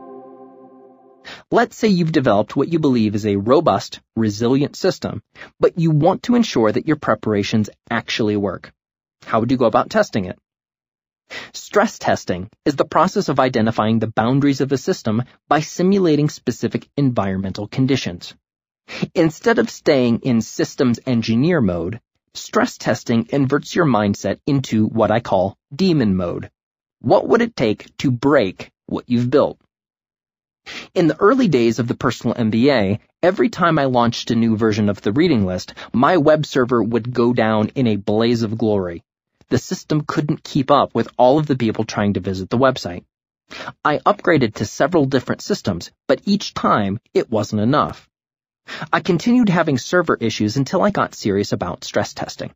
[1.51, 5.21] Let's say you've developed what you believe is a robust, resilient system,
[5.59, 8.73] but you want to ensure that your preparations actually work.
[9.23, 10.39] How would you go about testing it?
[11.53, 16.89] Stress testing is the process of identifying the boundaries of a system by simulating specific
[16.97, 18.33] environmental conditions.
[19.15, 22.01] Instead of staying in systems engineer mode,
[22.33, 26.49] stress testing inverts your mindset into what I call demon mode.
[26.99, 29.59] What would it take to break what you've built?
[30.93, 34.89] In the early days of the personal MBA, every time I launched a new version
[34.89, 39.03] of the reading list, my web server would go down in a blaze of glory.
[39.51, 43.03] The system couldn't keep up with all of the people trying to visit the website.
[43.83, 48.07] I upgraded to several different systems, but each time it wasn't enough.
[48.93, 52.53] I continued having server issues until I got serious about stress testing.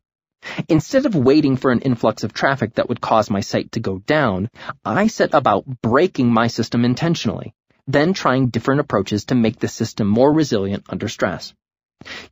[0.70, 3.98] Instead of waiting for an influx of traffic that would cause my site to go
[3.98, 4.48] down,
[4.82, 7.52] I set about breaking my system intentionally,
[7.86, 11.52] then trying different approaches to make the system more resilient under stress.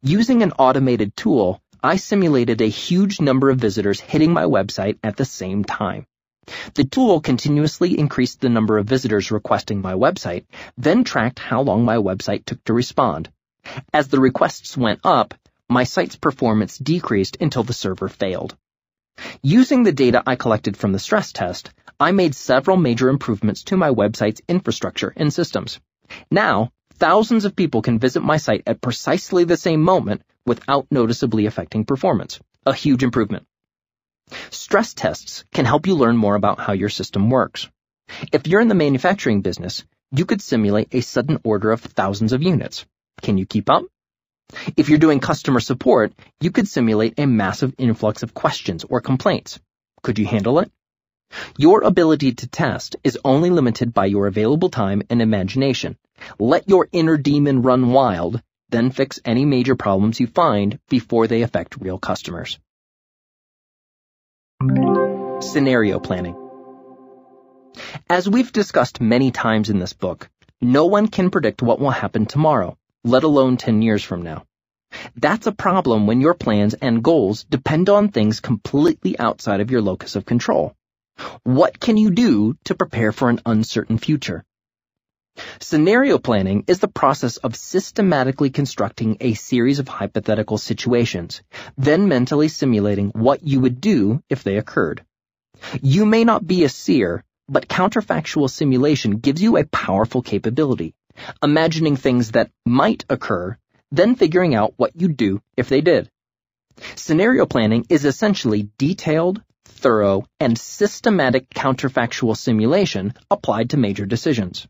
[0.01, 5.19] Using an automated tool, I simulated a huge number of visitors hitting my website at
[5.19, 6.07] the same time.
[6.73, 10.47] The tool continuously increased the number of visitors requesting my website,
[10.79, 13.29] then tracked how long my website took to respond.
[13.93, 15.35] As the requests went up,
[15.69, 18.57] my site's performance decreased until the server failed.
[19.43, 21.71] Using the data I collected from the stress test,
[22.01, 25.81] I made several major improvements to my website's infrastructure and systems.
[26.31, 31.47] Now, thousands of people can visit my site at precisely the same moment without noticeably
[31.47, 32.41] affecting performance.
[32.67, 33.47] A huge improvement.
[34.51, 37.69] Stress tests can help you learn more about how your system works.
[38.33, 42.43] If you're in the manufacturing business, you could simulate a sudden order of thousands of
[42.43, 42.87] units.
[43.23, 43.85] Can you keep up?
[44.77, 49.59] If you're doing customer support, you could simulate a massive influx of questions or complaints.
[50.03, 50.71] Could you handle it?
[51.57, 55.97] Your ability to test is only limited by your available time and imagination.
[56.39, 61.43] Let your inner demon run wild, then fix any major problems you find before they
[61.43, 62.59] affect real customers.
[65.41, 66.37] Scenario planning.
[68.09, 70.31] As we've discussed many times in this book,
[70.61, 74.45] no one can predict what will happen tomorrow, let alone 10 years from now.
[75.17, 79.83] That's a problem when your plans and goals depend on things completely outside of your
[79.83, 80.75] locus of control.
[81.43, 84.45] What can you do to prepare for an uncertain future?
[85.61, 91.43] Scenario planning is the process of systematically constructing a series of hypothetical situations,
[91.77, 95.05] then mentally simulating what you would do if they occurred.
[95.83, 100.95] You may not be a seer, but counterfactual simulation gives you a powerful capability,
[101.43, 103.57] imagining things that might occur,
[103.91, 106.11] then figuring out what you'd do if they did.
[106.97, 114.67] Scenario planning is essentially detailed, thorough, and systematic counterfactual simulation applied to major decisions.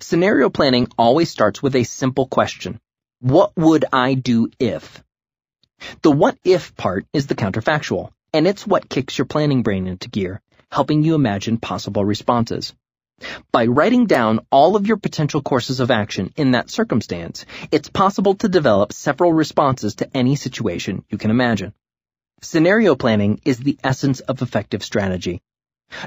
[0.00, 2.80] Scenario planning always starts with a simple question.
[3.20, 5.02] What would I do if?
[6.02, 10.08] The what if part is the counterfactual, and it's what kicks your planning brain into
[10.08, 10.40] gear,
[10.70, 12.74] helping you imagine possible responses.
[13.52, 18.34] By writing down all of your potential courses of action in that circumstance, it's possible
[18.36, 21.74] to develop several responses to any situation you can imagine.
[22.40, 25.42] Scenario planning is the essence of effective strategy.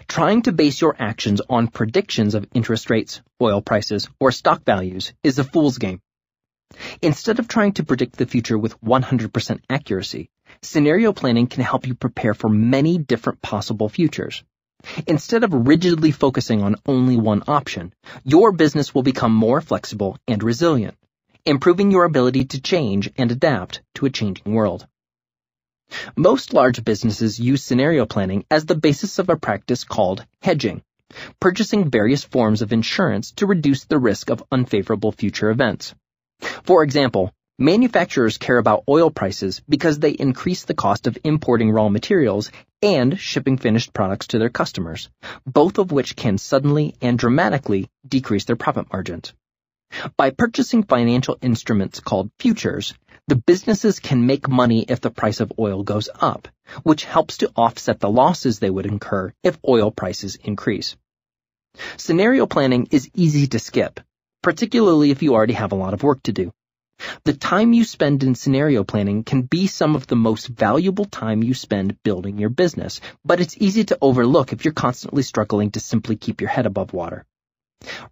[0.08, 5.14] Trying to base your actions on predictions of interest rates, oil prices, or stock values
[5.24, 6.02] is a fool's game.
[7.02, 10.30] Instead of trying to predict the future with 100% accuracy,
[10.62, 14.44] scenario planning can help you prepare for many different possible futures.
[15.08, 17.94] Instead of rigidly focusing on only one option,
[18.24, 20.98] your business will become more flexible and resilient,
[21.46, 24.88] improving your ability to change and adapt to a changing world.
[26.16, 30.82] Most large businesses use scenario planning as the basis of a practice called hedging,
[31.40, 35.94] purchasing various forms of insurance to reduce the risk of unfavorable future events.
[36.64, 41.90] For example, manufacturers care about oil prices because they increase the cost of importing raw
[41.90, 42.52] materials
[42.82, 45.10] and shipping finished products to their customers,
[45.46, 49.34] both of which can suddenly and dramatically decrease their profit margins.
[50.18, 52.94] By purchasing financial instruments called futures,
[53.28, 56.50] the businesses can make money if the price of oil goes up,
[56.84, 60.98] which helps to offset the losses they would incur if oil prices increase.
[61.98, 64.02] Scenario planning is easy to skip,
[64.42, 66.52] particularly if you already have a lot of work to do.
[67.24, 71.44] The time you spend in scenario planning can be some of the most valuable time
[71.44, 75.80] you spend building your business, but it's easy to overlook if you're constantly struggling to
[75.80, 77.26] simply keep your head above water.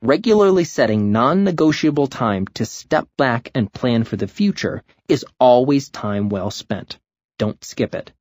[0.04, 6.30] Regularly setting non-negotiable time to step back and plan for the future is always time
[6.30, 6.98] well spent.
[7.38, 8.12] Don't skip it.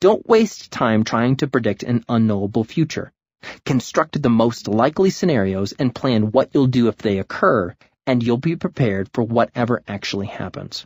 [0.00, 3.12] Don't waste time trying to predict an unknowable future.
[3.64, 8.36] Construct the most likely scenarios and plan what you'll do if they occur, and you'll
[8.36, 10.84] be prepared for whatever actually happens.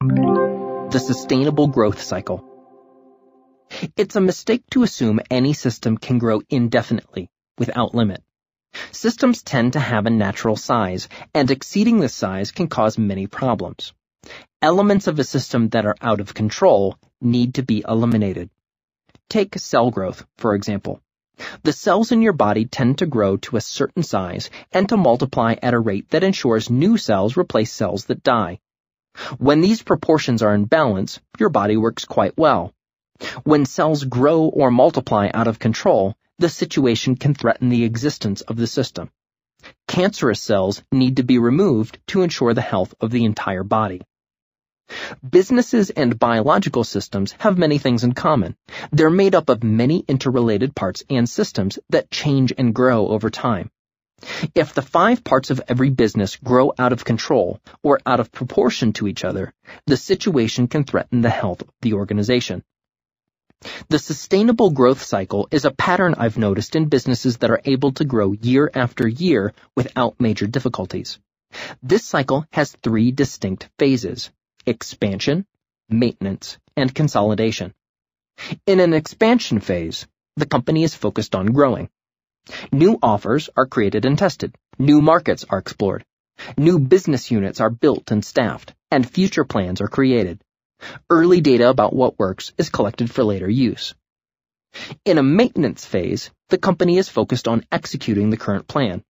[0.00, 2.42] The Sustainable Growth Cycle
[3.94, 7.28] It's a mistake to assume any system can grow indefinitely
[7.60, 8.24] without limit.
[8.90, 13.92] Systems tend to have a natural size, and exceeding this size can cause many problems.
[14.62, 18.50] Elements of a system that are out of control need to be eliminated.
[19.28, 21.00] Take cell growth, for example.
[21.62, 25.54] The cells in your body tend to grow to a certain size and to multiply
[25.62, 28.60] at a rate that ensures new cells replace cells that die.
[29.38, 32.72] When these proportions are in balance, your body works quite well.
[33.42, 38.56] When cells grow or multiply out of control, the situation can threaten the existence of
[38.56, 39.10] the system.
[39.86, 44.00] Cancerous cells need to be removed to ensure the health of the entire body.
[45.28, 48.56] Businesses and biological systems have many things in common.
[48.90, 53.70] They're made up of many interrelated parts and systems that change and grow over time.
[54.54, 58.92] If the five parts of every business grow out of control or out of proportion
[58.94, 59.52] to each other,
[59.86, 62.64] the situation can threaten the health of the organization.
[63.90, 68.04] The sustainable growth cycle is a pattern I've noticed in businesses that are able to
[68.04, 71.18] grow year after year without major difficulties.
[71.82, 74.30] This cycle has three distinct phases
[74.66, 75.44] expansion,
[75.88, 77.74] maintenance, and consolidation.
[78.66, 80.06] In an expansion phase,
[80.36, 81.90] the company is focused on growing.
[82.72, 84.54] New offers are created and tested.
[84.78, 86.04] New markets are explored.
[86.56, 90.40] New business units are built and staffed, and future plans are created.
[91.08, 93.94] Early data about what works is collected for later use.
[95.04, 99.02] In a maintenance phase, the company is focused on executing the current plan.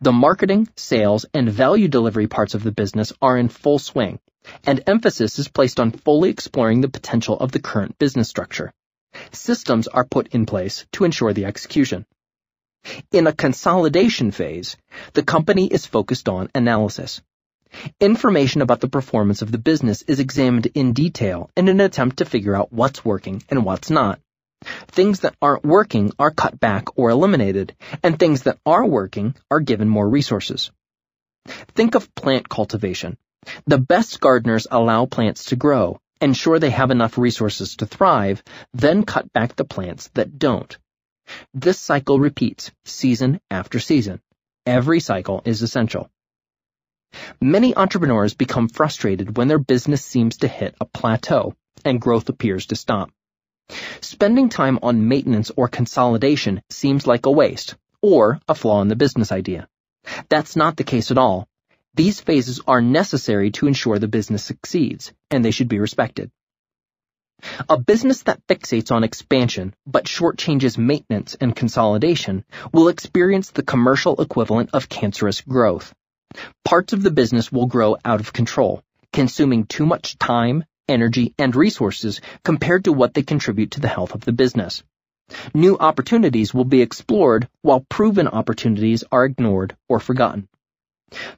[0.00, 4.20] The marketing, sales, and value delivery parts of the business are in full swing,
[4.64, 8.72] and emphasis is placed on fully exploring the potential of the current business structure.
[9.32, 12.06] Systems are put in place to ensure the execution.
[13.12, 14.76] In a consolidation phase,
[15.14, 17.22] the company is focused on analysis.
[18.00, 22.24] Information about the performance of the business is examined in detail in an attempt to
[22.24, 24.20] figure out what's working and what's not.
[24.88, 29.60] Things that aren't working are cut back or eliminated, and things that are working are
[29.60, 30.70] given more resources.
[31.74, 33.18] Think of plant cultivation.
[33.66, 38.42] The best gardeners allow plants to grow, ensure they have enough resources to thrive,
[38.72, 40.76] then cut back the plants that don't.
[41.52, 44.20] This cycle repeats season after season.
[44.66, 46.10] Every cycle is essential.
[47.40, 51.54] Many entrepreneurs become frustrated when their business seems to hit a plateau
[51.84, 53.10] and growth appears to stop.
[54.00, 58.96] Spending time on maintenance or consolidation seems like a waste or a flaw in the
[58.96, 59.68] business idea.
[60.28, 61.48] That's not the case at all.
[61.94, 66.30] These phases are necessary to ensure the business succeeds, and they should be respected.
[67.68, 74.20] A business that fixates on expansion but shortchanges maintenance and consolidation will experience the commercial
[74.20, 75.94] equivalent of cancerous growth.
[76.64, 78.82] Parts of the business will grow out of control,
[79.12, 84.14] consuming too much time, energy, and resources compared to what they contribute to the health
[84.14, 84.82] of the business.
[85.54, 90.48] New opportunities will be explored while proven opportunities are ignored or forgotten.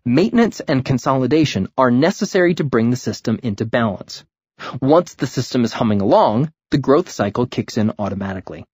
[0.05, 4.25] Maintenance and consolidation are necessary to bring the system into balance.
[4.81, 8.65] Once the system is humming along, the growth cycle kicks in automatically.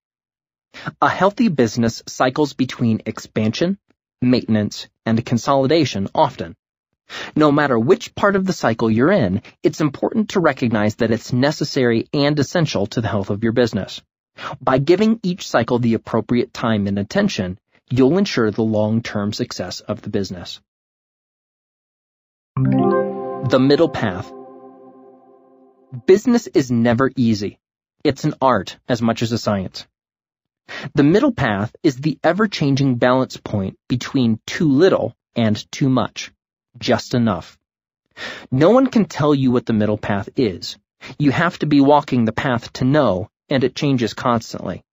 [1.00, 3.78] A healthy business cycles between expansion,
[4.22, 6.54] maintenance, and consolidation often.
[7.36, 11.32] No matter which part of the cycle you're in, it's important to recognize that it's
[11.32, 14.00] necessary and essential to the health of your business.
[14.60, 17.58] By giving each cycle the appropriate time and attention,
[17.90, 20.60] you'll ensure the long-term success of the business.
[22.56, 24.32] The middle path.
[26.06, 27.58] Business is never easy.
[28.04, 29.86] It's an art as much as a science.
[30.94, 36.32] The middle path is the ever-changing balance point between too little and too much.
[36.78, 37.58] Just enough.
[38.50, 40.78] No one can tell you what the middle path is.
[41.18, 44.84] You have to be walking the path to know, and it changes constantly.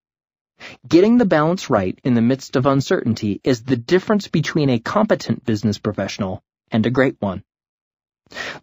[0.88, 5.46] Getting the balance right in the midst of uncertainty is the difference between a competent
[5.46, 7.44] business professional and a great one.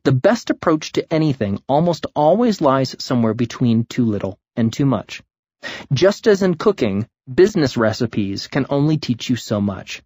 [0.05, 5.23] The best approach to anything almost always lies somewhere between too little and too much.
[5.93, 10.03] Just as in cooking, business recipes can only teach you so much.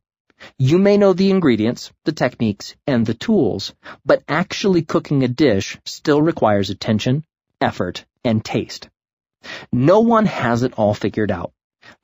[0.58, 3.74] You may know the ingredients, the techniques, and the tools,
[4.04, 7.24] but actually cooking a dish still requires attention,
[7.60, 8.88] effort, and taste.
[9.72, 11.52] No one has it all figured out.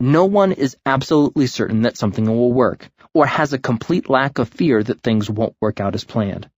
[0.00, 4.48] No one is absolutely certain that something will work, or has a complete lack of
[4.48, 6.48] fear that things won't work out as planned.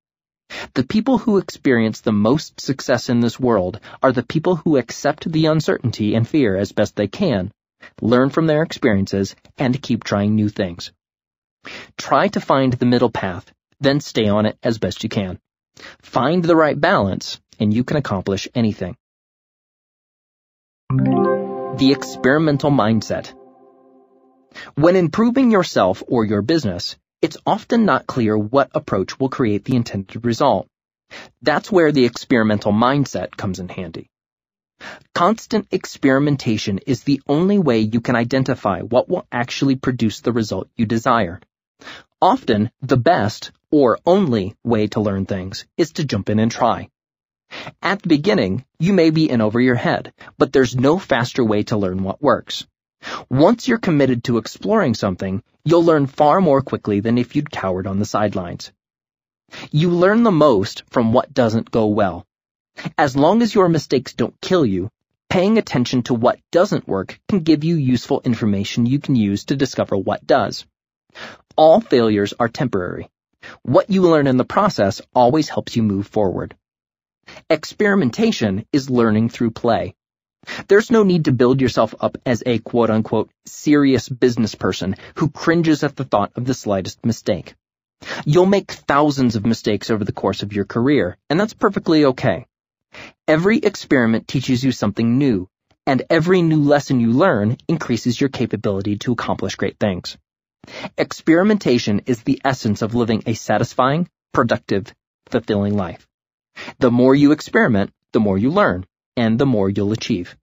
[0.74, 5.30] The people who experience the most success in this world are the people who accept
[5.30, 7.52] the uncertainty and fear as best they can,
[8.00, 10.92] learn from their experiences, and keep trying new things.
[11.96, 15.38] Try to find the middle path, then stay on it as best you can.
[16.02, 18.96] Find the right balance, and you can accomplish anything.
[20.90, 23.32] The experimental mindset.
[24.74, 29.76] When improving yourself or your business, it's often not clear what approach will create the
[29.76, 30.68] intended result.
[31.42, 34.10] That's where the experimental mindset comes in handy.
[35.14, 40.68] Constant experimentation is the only way you can identify what will actually produce the result
[40.76, 41.40] you desire.
[42.22, 46.88] Often, the best, or only, way to learn things is to jump in and try.
[47.82, 51.64] At the beginning, you may be in over your head, but there's no faster way
[51.64, 52.66] to learn what works.
[53.30, 57.86] Once you're committed to exploring something, you'll learn far more quickly than if you'd cowered
[57.86, 58.72] on the sidelines.
[59.70, 62.26] You learn the most from what doesn't go well.
[62.96, 64.90] As long as your mistakes don't kill you,
[65.28, 69.56] paying attention to what doesn't work can give you useful information you can use to
[69.56, 70.66] discover what does.
[71.56, 73.08] All failures are temporary.
[73.62, 76.56] What you learn in the process always helps you move forward.
[77.50, 79.94] Experimentation is learning through play.
[80.68, 85.30] There's no need to build yourself up as a quote unquote serious business person who
[85.30, 87.54] cringes at the thought of the slightest mistake.
[88.24, 92.46] You'll make thousands of mistakes over the course of your career, and that's perfectly okay.
[93.26, 95.48] Every experiment teaches you something new,
[95.86, 100.16] and every new lesson you learn increases your capability to accomplish great things.
[100.96, 104.94] Experimentation is the essence of living a satisfying, productive,
[105.26, 106.06] fulfilling life.
[106.78, 108.86] The more you experiment, the more you learn,
[109.18, 110.36] and the more you'll achieve.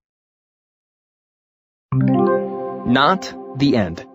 [1.92, 4.06] Not the end.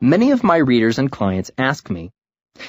[0.00, 2.10] Many of my readers and clients ask me,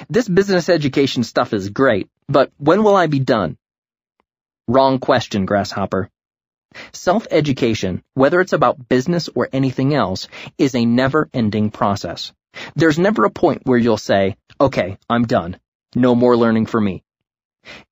[0.09, 3.57] this business education stuff is great, but when will I be done?
[4.67, 6.09] Wrong question, Grasshopper.
[6.91, 12.33] Self-education, whether it's about business or anything else, is a never-ending process.
[12.75, 15.57] There's never a point where you'll say, okay, I'm done.
[15.95, 17.04] No more learning for me.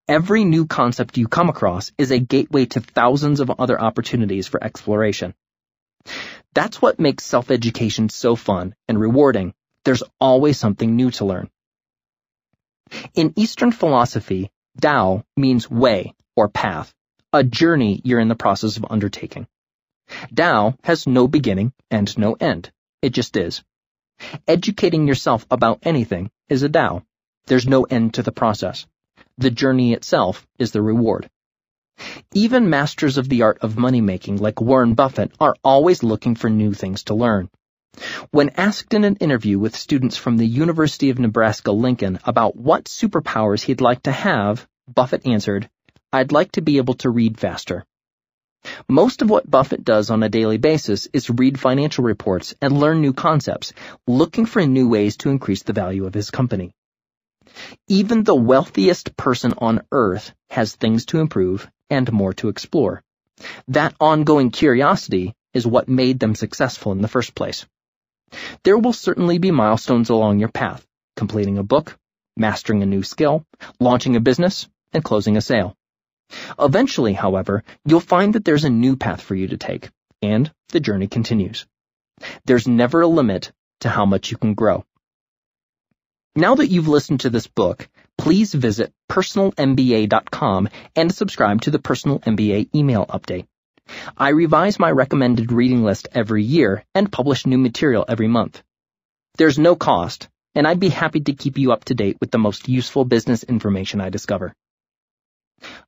[0.08, 4.62] Every new concept you come across is a gateway to thousands of other opportunities for
[4.62, 5.34] exploration.
[6.54, 9.54] That's what makes self-education so fun and rewarding.
[9.86, 11.50] There's always something new to learn.
[13.16, 16.94] In Eastern philosophy, Tao means way or path,
[17.32, 19.48] a journey you're in the process of undertaking.
[20.36, 22.72] Tao has no beginning and no end.
[23.02, 23.64] It just is.
[24.50, 27.04] Educating yourself about anything is a Tao.
[27.46, 28.86] There's no end to the process.
[29.40, 31.28] The journey itself is the reward.
[32.34, 36.52] Even masters of the art of money making like Warren Buffett are always looking for
[36.52, 37.50] new things to learn.
[38.30, 42.86] When asked in an interview with students from the University of Nebraska Lincoln about what
[42.86, 45.70] superpowers he'd like to have, Buffett answered,
[46.12, 47.86] I'd like to be able to read faster.
[48.88, 53.02] Most of what Buffett does on a daily basis is read financial reports and learn
[53.02, 53.74] new concepts,
[54.08, 56.72] looking for new ways to increase the value of his company.
[57.88, 63.04] Even the wealthiest person on earth has things to improve and more to explore.
[63.68, 67.66] That ongoing curiosity is what made them successful in the first place.
[68.64, 71.98] There will certainly be milestones along your path, completing a book,
[72.36, 73.46] mastering a new skill,
[73.80, 75.76] launching a business, and closing a sale.
[76.58, 79.90] Eventually, however, you'll find that there's a new path for you to take,
[80.22, 81.68] and the journey continues.
[82.46, 83.52] There's never a limit
[83.82, 84.86] to how much you can grow.
[86.36, 87.88] Now that you've listened to this book,
[88.18, 93.46] please visit personalmba.com and subscribe to the Personal MBA email update.
[94.18, 98.64] I revise my recommended reading list every year and publish new material every month.
[99.38, 102.40] There's no cost, and I'd be happy to keep you up to date with the
[102.40, 104.56] most useful business information I discover.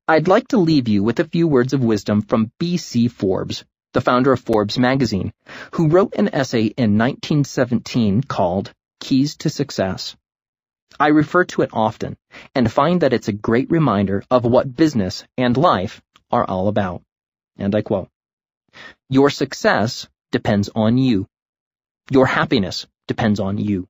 [0.08, 3.08] I'd like to leave you with a few words of wisdom from B.C.
[3.08, 5.34] Forbes, the founder of Forbes magazine,
[5.72, 10.16] who wrote an essay in 1917 called Keys to Success.
[11.00, 12.18] I refer to it often
[12.54, 16.02] and find that it's a great reminder of what business and life
[16.32, 17.02] are all about.
[17.58, 18.10] And I quote,
[19.10, 21.28] Your success depends on you.
[22.10, 23.88] Your happiness depends on you.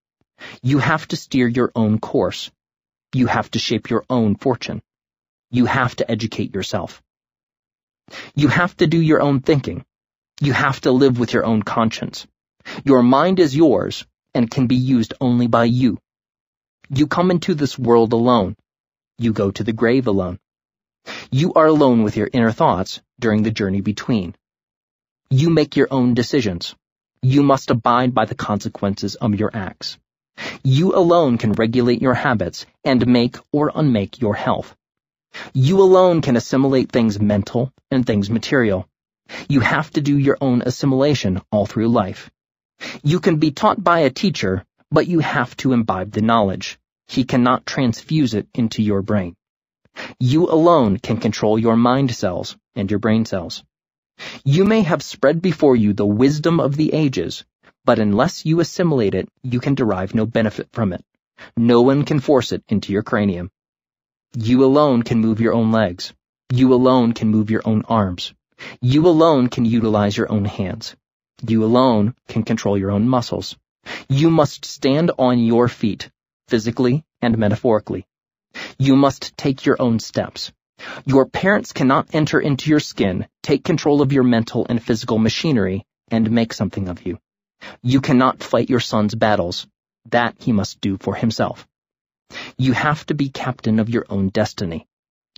[0.62, 2.52] You have to steer your own course.
[3.14, 4.82] You have to shape your own fortune.
[5.52, 7.02] You have to educate yourself.
[8.36, 9.86] You have to do your own thinking.
[10.42, 12.28] You have to live with your own conscience.
[12.84, 15.98] Your mind is yours and can be used only by you.
[16.90, 18.56] You come into this world alone.
[19.18, 20.40] You go to the grave alone.
[21.32, 24.36] You are alone with your inner thoughts during the journey between.
[25.30, 26.76] You make your own decisions.
[27.22, 29.98] You must abide by the consequences of your acts.
[30.64, 34.76] You alone can regulate your habits and make or unmake your health.
[35.54, 38.88] You alone can assimilate things mental and things material.
[39.50, 42.30] You have to do your own assimilation all through life.
[43.04, 46.80] You can be taught by a teacher, but you have to imbibe the knowledge.
[47.06, 49.36] He cannot transfuse it into your brain.
[50.22, 53.62] You alone can control your mind cells and your brain cells.
[54.46, 57.44] You may have spread before you the wisdom of the ages,
[57.84, 61.04] but unless you assimilate it, you can derive no benefit from it.
[61.58, 63.52] No one can force it into your cranium.
[64.38, 66.14] You alone can move your own legs.
[66.54, 68.34] You alone can move your own arms.
[68.80, 70.96] You alone can utilize your own hands.
[71.46, 73.58] You alone can control your own muscles.
[74.10, 76.10] You must stand on your feet,
[76.48, 78.06] physically and metaphorically.
[78.78, 80.52] You must take your own steps.
[81.06, 85.86] Your parents cannot enter into your skin, take control of your mental and physical machinery,
[86.10, 87.20] and make something of you.
[87.82, 89.68] You cannot fight your son's battles.
[90.12, 91.68] That he must do for himself.
[92.58, 94.88] You have to be captain of your own destiny.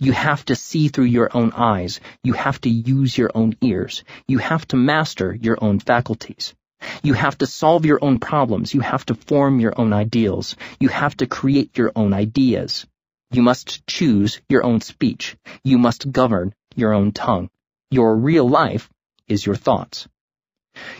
[0.00, 2.00] You have to see through your own eyes.
[2.22, 4.04] You have to use your own ears.
[4.26, 6.54] You have to master your own faculties.
[7.02, 8.74] You have to solve your own problems.
[8.74, 10.56] You have to form your own ideals.
[10.80, 12.86] You have to create your own ideas.
[13.30, 15.36] You must choose your own speech.
[15.64, 17.50] You must govern your own tongue.
[17.90, 18.88] Your real life
[19.26, 20.08] is your thoughts.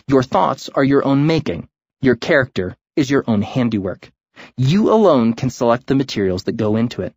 [0.07, 1.69] Your thoughts are your own making.
[2.01, 4.11] Your character is your own handiwork.
[4.57, 7.15] You alone can select the materials that go into it.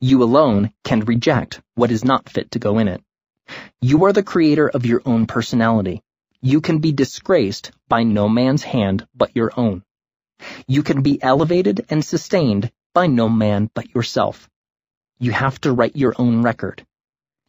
[0.00, 3.02] You alone can reject what is not fit to go in it.
[3.80, 6.02] You are the creator of your own personality.
[6.42, 9.82] You can be disgraced by no man's hand but your own.
[10.66, 14.48] You can be elevated and sustained by no man but yourself.
[15.18, 16.86] You have to write your own record.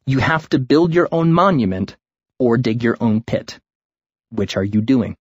[0.06, 1.96] You have to build your own monument
[2.38, 3.60] or dig your own pit.
[4.30, 5.16] Which are you doing?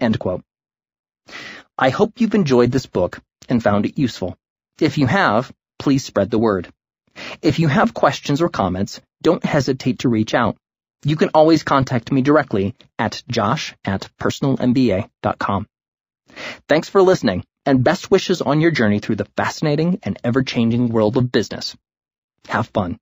[0.00, 0.42] End quote.
[1.78, 4.36] I hope you've enjoyed this book and found it useful.
[4.80, 6.72] If you have, please spread the word.
[7.42, 10.56] If you have questions or comments, don't hesitate to reach out.
[11.04, 15.66] You can always contact me directly at josh at personalmba.com.
[16.68, 21.16] Thanks for listening and best wishes on your journey through the fascinating and ever-changing world
[21.16, 21.76] of business.
[22.48, 22.98] Have fun.